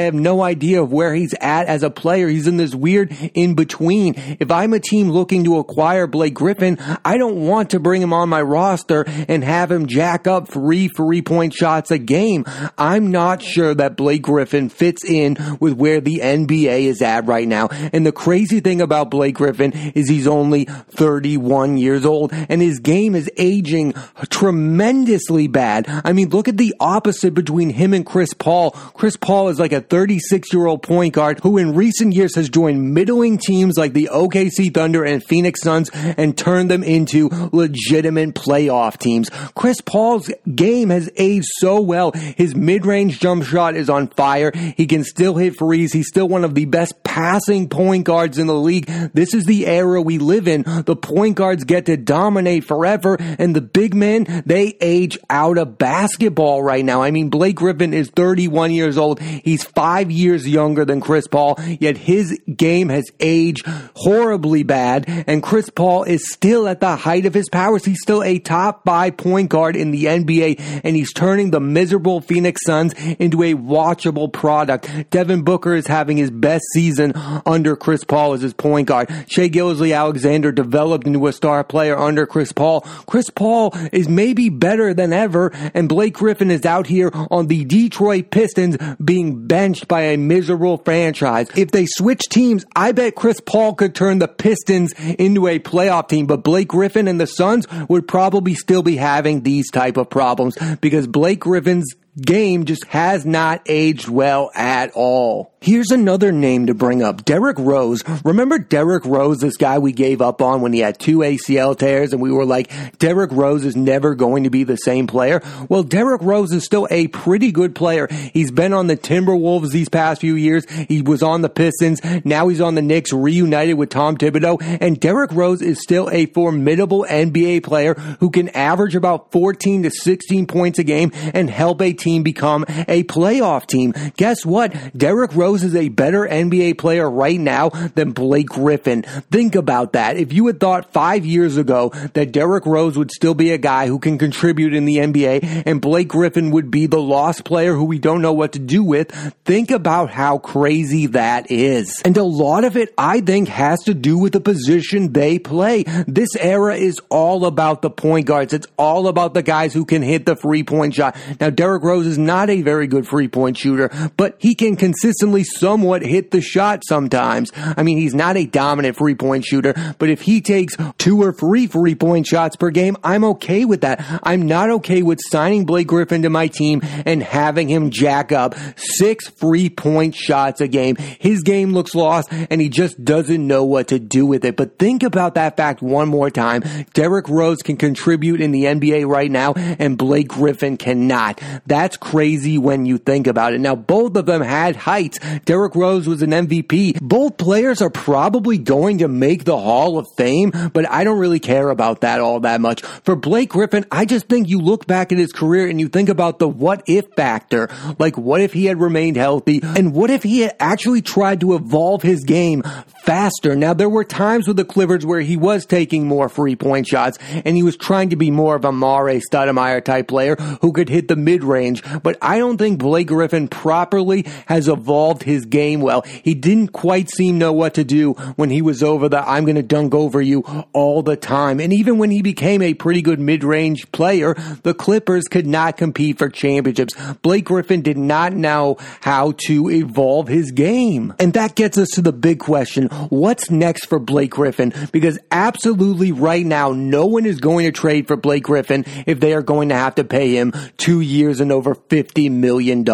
have 0.00 0.14
no 0.14 0.42
idea 0.42 0.82
of 0.82 0.92
where 0.92 1.14
he's 1.14 1.34
at 1.40 1.66
as 1.66 1.82
a 1.82 1.90
player. 1.90 2.28
He's 2.28 2.46
in 2.46 2.56
this 2.56 2.74
weird 2.74 3.16
in 3.34 3.54
between. 3.54 4.14
If 4.40 4.50
I'm 4.50 4.72
a 4.72 4.80
team 4.80 5.10
looking 5.10 5.44
to 5.44 5.58
acquire 5.58 6.06
Blake 6.06 6.34
Griffin, 6.34 6.78
I 7.04 7.18
don't 7.18 7.46
want 7.46 7.70
to 7.70 7.80
bring 7.80 8.02
him 8.02 8.12
on 8.12 8.28
my 8.28 8.42
roster 8.42 9.04
and 9.28 9.42
have 9.44 9.70
him 9.70 9.86
jack 9.86 10.26
up 10.26 10.48
three 10.48 10.88
three 10.88 11.22
point 11.22 11.54
shots 11.54 11.90
a 11.90 11.98
game. 11.98 12.44
I'm 12.76 13.10
not 13.14 13.40
sure 13.40 13.74
that 13.74 13.96
Blake 13.96 14.22
Griffin 14.22 14.68
fits 14.68 15.04
in 15.04 15.38
with 15.60 15.74
where 15.74 16.00
the 16.00 16.18
NBA 16.18 16.82
is 16.82 17.00
at 17.00 17.26
right 17.26 17.46
now. 17.46 17.68
And 17.92 18.04
the 18.04 18.12
crazy 18.12 18.58
thing 18.58 18.80
about 18.80 19.08
Blake 19.08 19.36
Griffin 19.36 19.72
is 19.94 20.08
he's 20.08 20.26
only 20.26 20.64
31 20.64 21.76
years 21.76 22.04
old 22.04 22.32
and 22.32 22.60
his 22.60 22.80
game 22.80 23.14
is 23.14 23.30
aging 23.36 23.94
tremendously 24.30 25.46
bad. 25.46 25.86
I 26.04 26.12
mean, 26.12 26.30
look 26.30 26.48
at 26.48 26.56
the 26.56 26.74
opposite 26.80 27.34
between 27.34 27.70
him 27.70 27.94
and 27.94 28.04
Chris 28.04 28.34
Paul. 28.34 28.72
Chris 28.72 29.16
Paul 29.16 29.48
is 29.48 29.60
like 29.60 29.72
a 29.72 29.80
36 29.80 30.52
year 30.52 30.66
old 30.66 30.82
point 30.82 31.14
guard 31.14 31.38
who 31.40 31.56
in 31.56 31.74
recent 31.74 32.14
years 32.14 32.34
has 32.34 32.48
joined 32.48 32.94
middling 32.94 33.38
teams 33.38 33.78
like 33.78 33.92
the 33.92 34.10
OKC 34.12 34.74
Thunder 34.74 35.04
and 35.04 35.24
Phoenix 35.24 35.60
Suns 35.62 35.88
and 35.94 36.36
turned 36.36 36.68
them 36.68 36.82
into 36.82 37.28
legitimate 37.52 38.34
playoff 38.34 38.98
teams. 38.98 39.30
Chris 39.54 39.80
Paul's 39.80 40.30
game 40.54 40.90
has 40.90 41.08
aged 41.16 41.46
so 41.60 41.80
well. 41.80 42.10
His 42.12 42.56
mid-range 43.04 43.20
jump 43.20 43.44
shot 43.44 43.76
is 43.76 43.90
on 43.90 44.08
fire. 44.08 44.52
He 44.76 44.86
can 44.86 45.04
still 45.04 45.36
hit 45.36 45.58
threes. 45.58 45.92
He's 45.92 46.08
still 46.08 46.28
one 46.28 46.44
of 46.44 46.54
the 46.54 46.64
best 46.64 47.02
passing 47.04 47.68
point 47.68 48.04
guards 48.04 48.38
in 48.38 48.46
the 48.46 48.54
league. 48.54 48.86
This 49.12 49.34
is 49.34 49.44
the 49.44 49.66
era 49.66 50.00
we 50.00 50.18
live 50.18 50.48
in. 50.48 50.62
The 50.62 50.96
point 50.96 51.36
guards 51.36 51.64
get 51.64 51.86
to 51.86 51.96
dominate 51.96 52.64
forever 52.64 53.16
and 53.20 53.54
the 53.54 53.60
big 53.60 53.94
men, 53.94 54.42
they 54.46 54.76
age 54.80 55.18
out 55.30 55.58
of 55.58 55.78
basketball 55.78 56.62
right 56.62 56.84
now. 56.84 57.02
I 57.02 57.10
mean, 57.10 57.30
Blake 57.30 57.56
Griffin 57.56 57.92
is 57.94 58.10
31 58.10 58.72
years 58.72 58.98
old. 58.98 59.20
He's 59.20 59.64
five 59.64 60.10
years 60.10 60.48
younger 60.48 60.84
than 60.84 61.00
Chris 61.00 61.26
Paul, 61.26 61.58
yet 61.80 61.96
his 61.96 62.38
game 62.56 62.88
has 62.88 63.04
aged 63.20 63.66
horribly 63.94 64.62
bad 64.62 65.04
and 65.26 65.42
Chris 65.42 65.70
Paul 65.70 66.04
is 66.04 66.32
still 66.32 66.66
at 66.68 66.80
the 66.80 66.96
height 66.96 67.26
of 67.26 67.34
his 67.34 67.48
powers. 67.48 67.84
He's 67.84 68.00
still 68.00 68.22
a 68.22 68.38
top 68.38 68.84
five 68.84 69.16
point 69.16 69.50
guard 69.50 69.76
in 69.76 69.90
the 69.90 70.04
NBA 70.06 70.80
and 70.82 70.96
he's 70.96 71.12
turning 71.12 71.50
the 71.50 71.60
miserable 71.60 72.20
Phoenix 72.20 72.60
Suns 72.64 72.93
into 73.18 73.42
a 73.42 73.54
watchable 73.54 74.32
product. 74.32 74.88
Devin 75.10 75.42
Booker 75.42 75.74
is 75.74 75.86
having 75.86 76.16
his 76.16 76.30
best 76.30 76.64
season 76.72 77.12
under 77.46 77.76
Chris 77.76 78.04
Paul 78.04 78.34
as 78.34 78.42
his 78.42 78.54
point 78.54 78.88
guard. 78.88 79.10
Shai 79.28 79.48
Gilgeous-Alexander 79.48 80.52
developed 80.52 81.06
into 81.06 81.26
a 81.26 81.32
star 81.32 81.64
player 81.64 81.96
under 81.96 82.26
Chris 82.26 82.52
Paul. 82.52 82.80
Chris 83.06 83.30
Paul 83.30 83.74
is 83.92 84.08
maybe 84.08 84.48
better 84.48 84.94
than 84.94 85.12
ever 85.12 85.52
and 85.74 85.88
Blake 85.88 86.14
Griffin 86.14 86.50
is 86.50 86.64
out 86.64 86.86
here 86.86 87.10
on 87.30 87.46
the 87.46 87.64
Detroit 87.64 88.30
Pistons 88.30 88.76
being 89.02 89.46
benched 89.46 89.88
by 89.88 90.02
a 90.02 90.16
miserable 90.16 90.78
franchise. 90.78 91.48
If 91.56 91.70
they 91.70 91.86
switch 91.86 92.28
teams, 92.28 92.64
I 92.74 92.92
bet 92.92 93.14
Chris 93.14 93.40
Paul 93.40 93.74
could 93.74 93.94
turn 93.94 94.18
the 94.18 94.28
Pistons 94.28 94.92
into 95.18 95.46
a 95.46 95.58
playoff 95.58 96.08
team, 96.08 96.26
but 96.26 96.42
Blake 96.44 96.68
Griffin 96.68 97.08
and 97.08 97.20
the 97.20 97.26
Suns 97.26 97.66
would 97.88 98.06
probably 98.06 98.54
still 98.54 98.82
be 98.82 98.96
having 98.96 99.42
these 99.42 99.70
type 99.70 99.96
of 99.96 100.10
problems 100.10 100.56
because 100.80 101.06
Blake 101.06 101.40
Griffin's 101.40 101.94
game 102.20 102.64
just 102.64 102.84
has 102.86 103.24
not 103.24 103.62
aged 103.66 104.08
well 104.08 104.50
at 104.54 104.92
all. 104.92 105.52
Here's 105.64 105.90
another 105.90 106.30
name 106.30 106.66
to 106.66 106.74
bring 106.74 107.02
up. 107.02 107.24
Derrick 107.24 107.58
Rose. 107.58 108.04
Remember 108.22 108.58
Derrick 108.58 109.06
Rose, 109.06 109.38
this 109.38 109.56
guy 109.56 109.78
we 109.78 109.92
gave 109.92 110.20
up 110.20 110.42
on 110.42 110.60
when 110.60 110.74
he 110.74 110.80
had 110.80 110.98
two 110.98 111.20
ACL 111.20 111.76
tears 111.78 112.12
and 112.12 112.20
we 112.20 112.30
were 112.30 112.44
like, 112.44 112.70
Derrick 112.98 113.32
Rose 113.32 113.64
is 113.64 113.74
never 113.74 114.14
going 114.14 114.44
to 114.44 114.50
be 114.50 114.64
the 114.64 114.76
same 114.76 115.06
player? 115.06 115.40
Well, 115.70 115.82
Derrick 115.82 116.20
Rose 116.20 116.52
is 116.52 116.66
still 116.66 116.86
a 116.90 117.06
pretty 117.08 117.50
good 117.50 117.74
player. 117.74 118.08
He's 118.34 118.50
been 118.50 118.74
on 118.74 118.88
the 118.88 118.96
Timberwolves 118.98 119.70
these 119.70 119.88
past 119.88 120.20
few 120.20 120.34
years. 120.34 120.68
He 120.70 121.00
was 121.00 121.22
on 121.22 121.40
the 121.40 121.48
Pistons. 121.48 122.02
Now 122.26 122.48
he's 122.48 122.60
on 122.60 122.74
the 122.74 122.82
Knicks, 122.82 123.10
reunited 123.14 123.78
with 123.78 123.88
Tom 123.88 124.18
Thibodeau. 124.18 124.58
And 124.82 125.00
Derrick 125.00 125.32
Rose 125.32 125.62
is 125.62 125.80
still 125.80 126.10
a 126.12 126.26
formidable 126.26 127.06
NBA 127.08 127.62
player 127.62 127.94
who 128.20 128.30
can 128.30 128.50
average 128.50 128.94
about 128.94 129.32
14 129.32 129.84
to 129.84 129.90
16 129.90 130.46
points 130.46 130.78
a 130.78 130.84
game 130.84 131.10
and 131.32 131.48
help 131.48 131.80
a 131.80 131.94
team 132.04 132.22
become 132.22 132.64
a 132.86 133.02
playoff 133.04 133.66
team. 133.66 133.94
Guess 134.16 134.44
what? 134.44 134.74
Derrick 134.96 135.34
Rose 135.34 135.64
is 135.64 135.74
a 135.74 135.88
better 135.88 136.20
NBA 136.20 136.78
player 136.78 137.10
right 137.10 137.40
now 137.40 137.70
than 137.70 138.12
Blake 138.12 138.48
Griffin. 138.48 139.02
Think 139.02 139.54
about 139.54 139.94
that. 139.94 140.16
If 140.16 140.32
you 140.32 140.46
had 140.46 140.60
thought 140.60 140.92
five 140.92 141.24
years 141.24 141.56
ago 141.56 141.90
that 142.12 142.32
Derrick 142.32 142.66
Rose 142.66 142.98
would 142.98 143.10
still 143.10 143.34
be 143.34 143.52
a 143.52 143.58
guy 143.58 143.86
who 143.86 143.98
can 143.98 144.18
contribute 144.18 144.74
in 144.74 144.84
the 144.84 144.98
NBA 144.98 145.62
and 145.66 145.80
Blake 145.80 146.08
Griffin 146.08 146.50
would 146.50 146.70
be 146.70 146.86
the 146.86 147.00
lost 147.00 147.44
player 147.44 147.74
who 147.74 147.84
we 147.84 147.98
don't 147.98 148.20
know 148.20 148.32
what 148.32 148.52
to 148.52 148.58
do 148.58 148.84
with, 148.84 149.10
think 149.44 149.70
about 149.70 150.10
how 150.10 150.38
crazy 150.38 151.06
that 151.06 151.50
is. 151.50 152.02
And 152.04 152.16
a 152.16 152.24
lot 152.24 152.64
of 152.64 152.76
it, 152.76 152.92
I 152.98 153.20
think, 153.20 153.48
has 153.48 153.82
to 153.84 153.94
do 153.94 154.18
with 154.18 154.32
the 154.32 154.40
position 154.40 155.12
they 155.12 155.38
play. 155.38 155.84
This 156.06 156.36
era 156.36 156.76
is 156.76 157.00
all 157.08 157.46
about 157.46 157.80
the 157.80 157.90
point 157.90 158.26
guards. 158.26 158.52
It's 158.52 158.66
all 158.76 159.08
about 159.08 159.32
the 159.32 159.42
guys 159.42 159.72
who 159.72 159.84
can 159.84 160.02
hit 160.02 160.26
the 160.26 160.36
three 160.36 160.64
point 160.64 160.94
shot. 160.94 161.16
Now, 161.40 161.50
Derrick 161.50 161.82
Rose 161.82 161.93
is 162.00 162.18
not 162.18 162.50
a 162.50 162.62
very 162.62 162.86
good 162.86 163.06
three 163.06 163.28
point 163.28 163.58
shooter, 163.58 163.90
but 164.16 164.36
he 164.38 164.54
can 164.54 164.76
consistently 164.76 165.44
somewhat 165.44 166.02
hit 166.02 166.30
the 166.30 166.40
shot 166.40 166.82
sometimes. 166.86 167.50
I 167.54 167.82
mean, 167.82 167.98
he's 167.98 168.14
not 168.14 168.36
a 168.36 168.46
dominant 168.46 168.96
three 168.96 169.14
point 169.14 169.44
shooter, 169.44 169.74
but 169.98 170.08
if 170.08 170.22
he 170.22 170.40
takes 170.40 170.76
two 170.98 171.22
or 171.22 171.32
three 171.32 171.66
free 171.66 171.94
point 171.94 172.26
shots 172.26 172.56
per 172.56 172.70
game, 172.70 172.96
I'm 173.04 173.24
okay 173.24 173.64
with 173.64 173.82
that. 173.82 174.04
I'm 174.22 174.46
not 174.46 174.70
okay 174.70 175.02
with 175.02 175.20
signing 175.20 175.64
Blake 175.64 175.86
Griffin 175.86 176.22
to 176.22 176.30
my 176.30 176.48
team 176.48 176.80
and 177.04 177.22
having 177.22 177.68
him 177.68 177.90
jack 177.90 178.32
up 178.32 178.54
six 178.76 179.28
three 179.28 179.70
point 179.70 180.14
shots 180.14 180.60
a 180.60 180.68
game. 180.68 180.96
His 180.96 181.42
game 181.42 181.72
looks 181.72 181.94
lost 181.94 182.28
and 182.32 182.60
he 182.60 182.68
just 182.68 183.04
doesn't 183.04 183.46
know 183.46 183.64
what 183.64 183.88
to 183.88 183.98
do 183.98 184.26
with 184.26 184.44
it. 184.44 184.56
But 184.56 184.78
think 184.78 185.02
about 185.02 185.34
that 185.34 185.56
fact 185.56 185.82
one 185.82 186.08
more 186.08 186.30
time. 186.30 186.62
Derrick 186.92 187.28
Rose 187.28 187.62
can 187.62 187.76
contribute 187.76 188.40
in 188.40 188.50
the 188.50 188.64
NBA 188.64 189.06
right 189.06 189.30
now 189.30 189.54
and 189.54 189.98
Blake 189.98 190.28
Griffin 190.28 190.76
cannot. 190.76 191.40
That's 191.84 191.98
crazy 191.98 192.56
when 192.56 192.86
you 192.86 192.96
think 192.96 193.26
about 193.26 193.52
it. 193.52 193.60
Now, 193.60 193.74
both 193.74 194.16
of 194.16 194.24
them 194.24 194.40
had 194.40 194.74
heights. 194.74 195.18
Derrick 195.44 195.74
Rose 195.74 196.08
was 196.08 196.22
an 196.22 196.30
MVP. 196.30 196.98
Both 196.98 197.36
players 197.36 197.82
are 197.82 197.90
probably 197.90 198.56
going 198.56 198.96
to 198.98 199.08
make 199.08 199.44
the 199.44 199.58
Hall 199.58 199.98
of 199.98 200.06
Fame, 200.16 200.50
but 200.72 200.90
I 200.90 201.04
don't 201.04 201.18
really 201.18 201.40
care 201.40 201.68
about 201.68 202.00
that 202.00 202.20
all 202.20 202.40
that 202.40 202.62
much. 202.62 202.80
For 202.80 203.14
Blake 203.14 203.50
Griffin, 203.50 203.84
I 203.90 204.06
just 204.06 204.30
think 204.30 204.48
you 204.48 204.60
look 204.60 204.86
back 204.86 205.12
at 205.12 205.18
his 205.18 205.30
career 205.30 205.68
and 205.68 205.78
you 205.78 205.90
think 205.90 206.08
about 206.08 206.38
the 206.38 206.48
what 206.48 206.82
if 206.86 207.04
factor. 207.16 207.68
Like, 207.98 208.16
what 208.16 208.40
if 208.40 208.54
he 208.54 208.64
had 208.64 208.80
remained 208.80 209.18
healthy? 209.18 209.60
And 209.62 209.92
what 209.92 210.08
if 210.08 210.22
he 210.22 210.40
had 210.40 210.56
actually 210.60 211.02
tried 211.02 211.40
to 211.40 211.54
evolve 211.54 212.00
his 212.00 212.24
game 212.24 212.62
faster? 213.04 213.54
Now, 213.54 213.74
there 213.74 213.90
were 213.90 214.04
times 214.04 214.48
with 214.48 214.56
the 214.56 214.64
Clippers 214.64 215.04
where 215.04 215.20
he 215.20 215.36
was 215.36 215.66
taking 215.66 216.08
more 216.08 216.30
three 216.30 216.56
point 216.56 216.86
shots 216.86 217.18
and 217.44 217.56
he 217.56 217.62
was 217.62 217.76
trying 217.76 218.08
to 218.08 218.16
be 218.16 218.30
more 218.30 218.56
of 218.56 218.64
a 218.64 218.72
Mare 218.72 219.20
Stoudemire 219.20 219.84
type 219.84 220.08
player 220.08 220.36
who 220.62 220.72
could 220.72 220.88
hit 220.88 221.08
the 221.08 221.16
mid 221.16 221.44
range, 221.44 221.73
but 222.02 222.16
I 222.20 222.38
don't 222.38 222.58
think 222.58 222.78
Blake 222.78 223.08
Griffin 223.08 223.48
properly 223.48 224.26
has 224.46 224.68
evolved 224.68 225.22
his 225.22 225.46
game 225.46 225.80
well. 225.80 226.02
He 226.02 226.34
didn't 226.34 226.68
quite 226.68 227.10
seem 227.10 227.38
know 227.38 227.52
what 227.52 227.74
to 227.74 227.84
do 227.84 228.12
when 228.36 228.50
he 228.50 228.62
was 228.62 228.82
over 228.82 229.08
the 229.08 229.28
I'm 229.28 229.44
going 229.44 229.56
to 229.56 229.62
dunk 229.62 229.94
over 229.94 230.20
you 230.20 230.40
all 230.72 231.02
the 231.02 231.16
time. 231.16 231.60
And 231.60 231.72
even 231.72 231.98
when 231.98 232.10
he 232.10 232.22
became 232.22 232.62
a 232.62 232.74
pretty 232.74 233.02
good 233.02 233.20
mid-range 233.20 233.90
player, 233.92 234.34
the 234.62 234.74
Clippers 234.74 235.24
could 235.24 235.46
not 235.46 235.76
compete 235.76 236.18
for 236.18 236.28
championships. 236.28 236.94
Blake 237.22 237.46
Griffin 237.46 237.82
did 237.82 237.96
not 237.96 238.32
know 238.32 238.76
how 239.00 239.32
to 239.46 239.70
evolve 239.70 240.28
his 240.28 240.52
game. 240.52 241.14
And 241.18 241.32
that 241.34 241.54
gets 241.54 241.78
us 241.78 241.88
to 241.94 242.02
the 242.02 242.12
big 242.12 242.38
question. 242.38 242.88
What's 243.08 243.50
next 243.50 243.86
for 243.86 243.98
Blake 243.98 244.30
Griffin? 244.30 244.72
Because 244.92 245.18
absolutely 245.30 246.12
right 246.12 246.44
now, 246.44 246.72
no 246.72 247.06
one 247.06 247.26
is 247.26 247.40
going 247.40 247.64
to 247.66 247.72
trade 247.72 248.06
for 248.06 248.16
Blake 248.16 248.44
Griffin 248.44 248.84
if 249.06 249.20
they 249.20 249.34
are 249.34 249.42
going 249.42 249.68
to 249.70 249.74
have 249.74 249.94
to 249.96 250.04
pay 250.04 250.34
him 250.34 250.52
two 250.76 251.00
years 251.00 251.40
and 251.40 251.52
over 251.52 251.63
$50 251.72 252.30
million. 252.30 252.84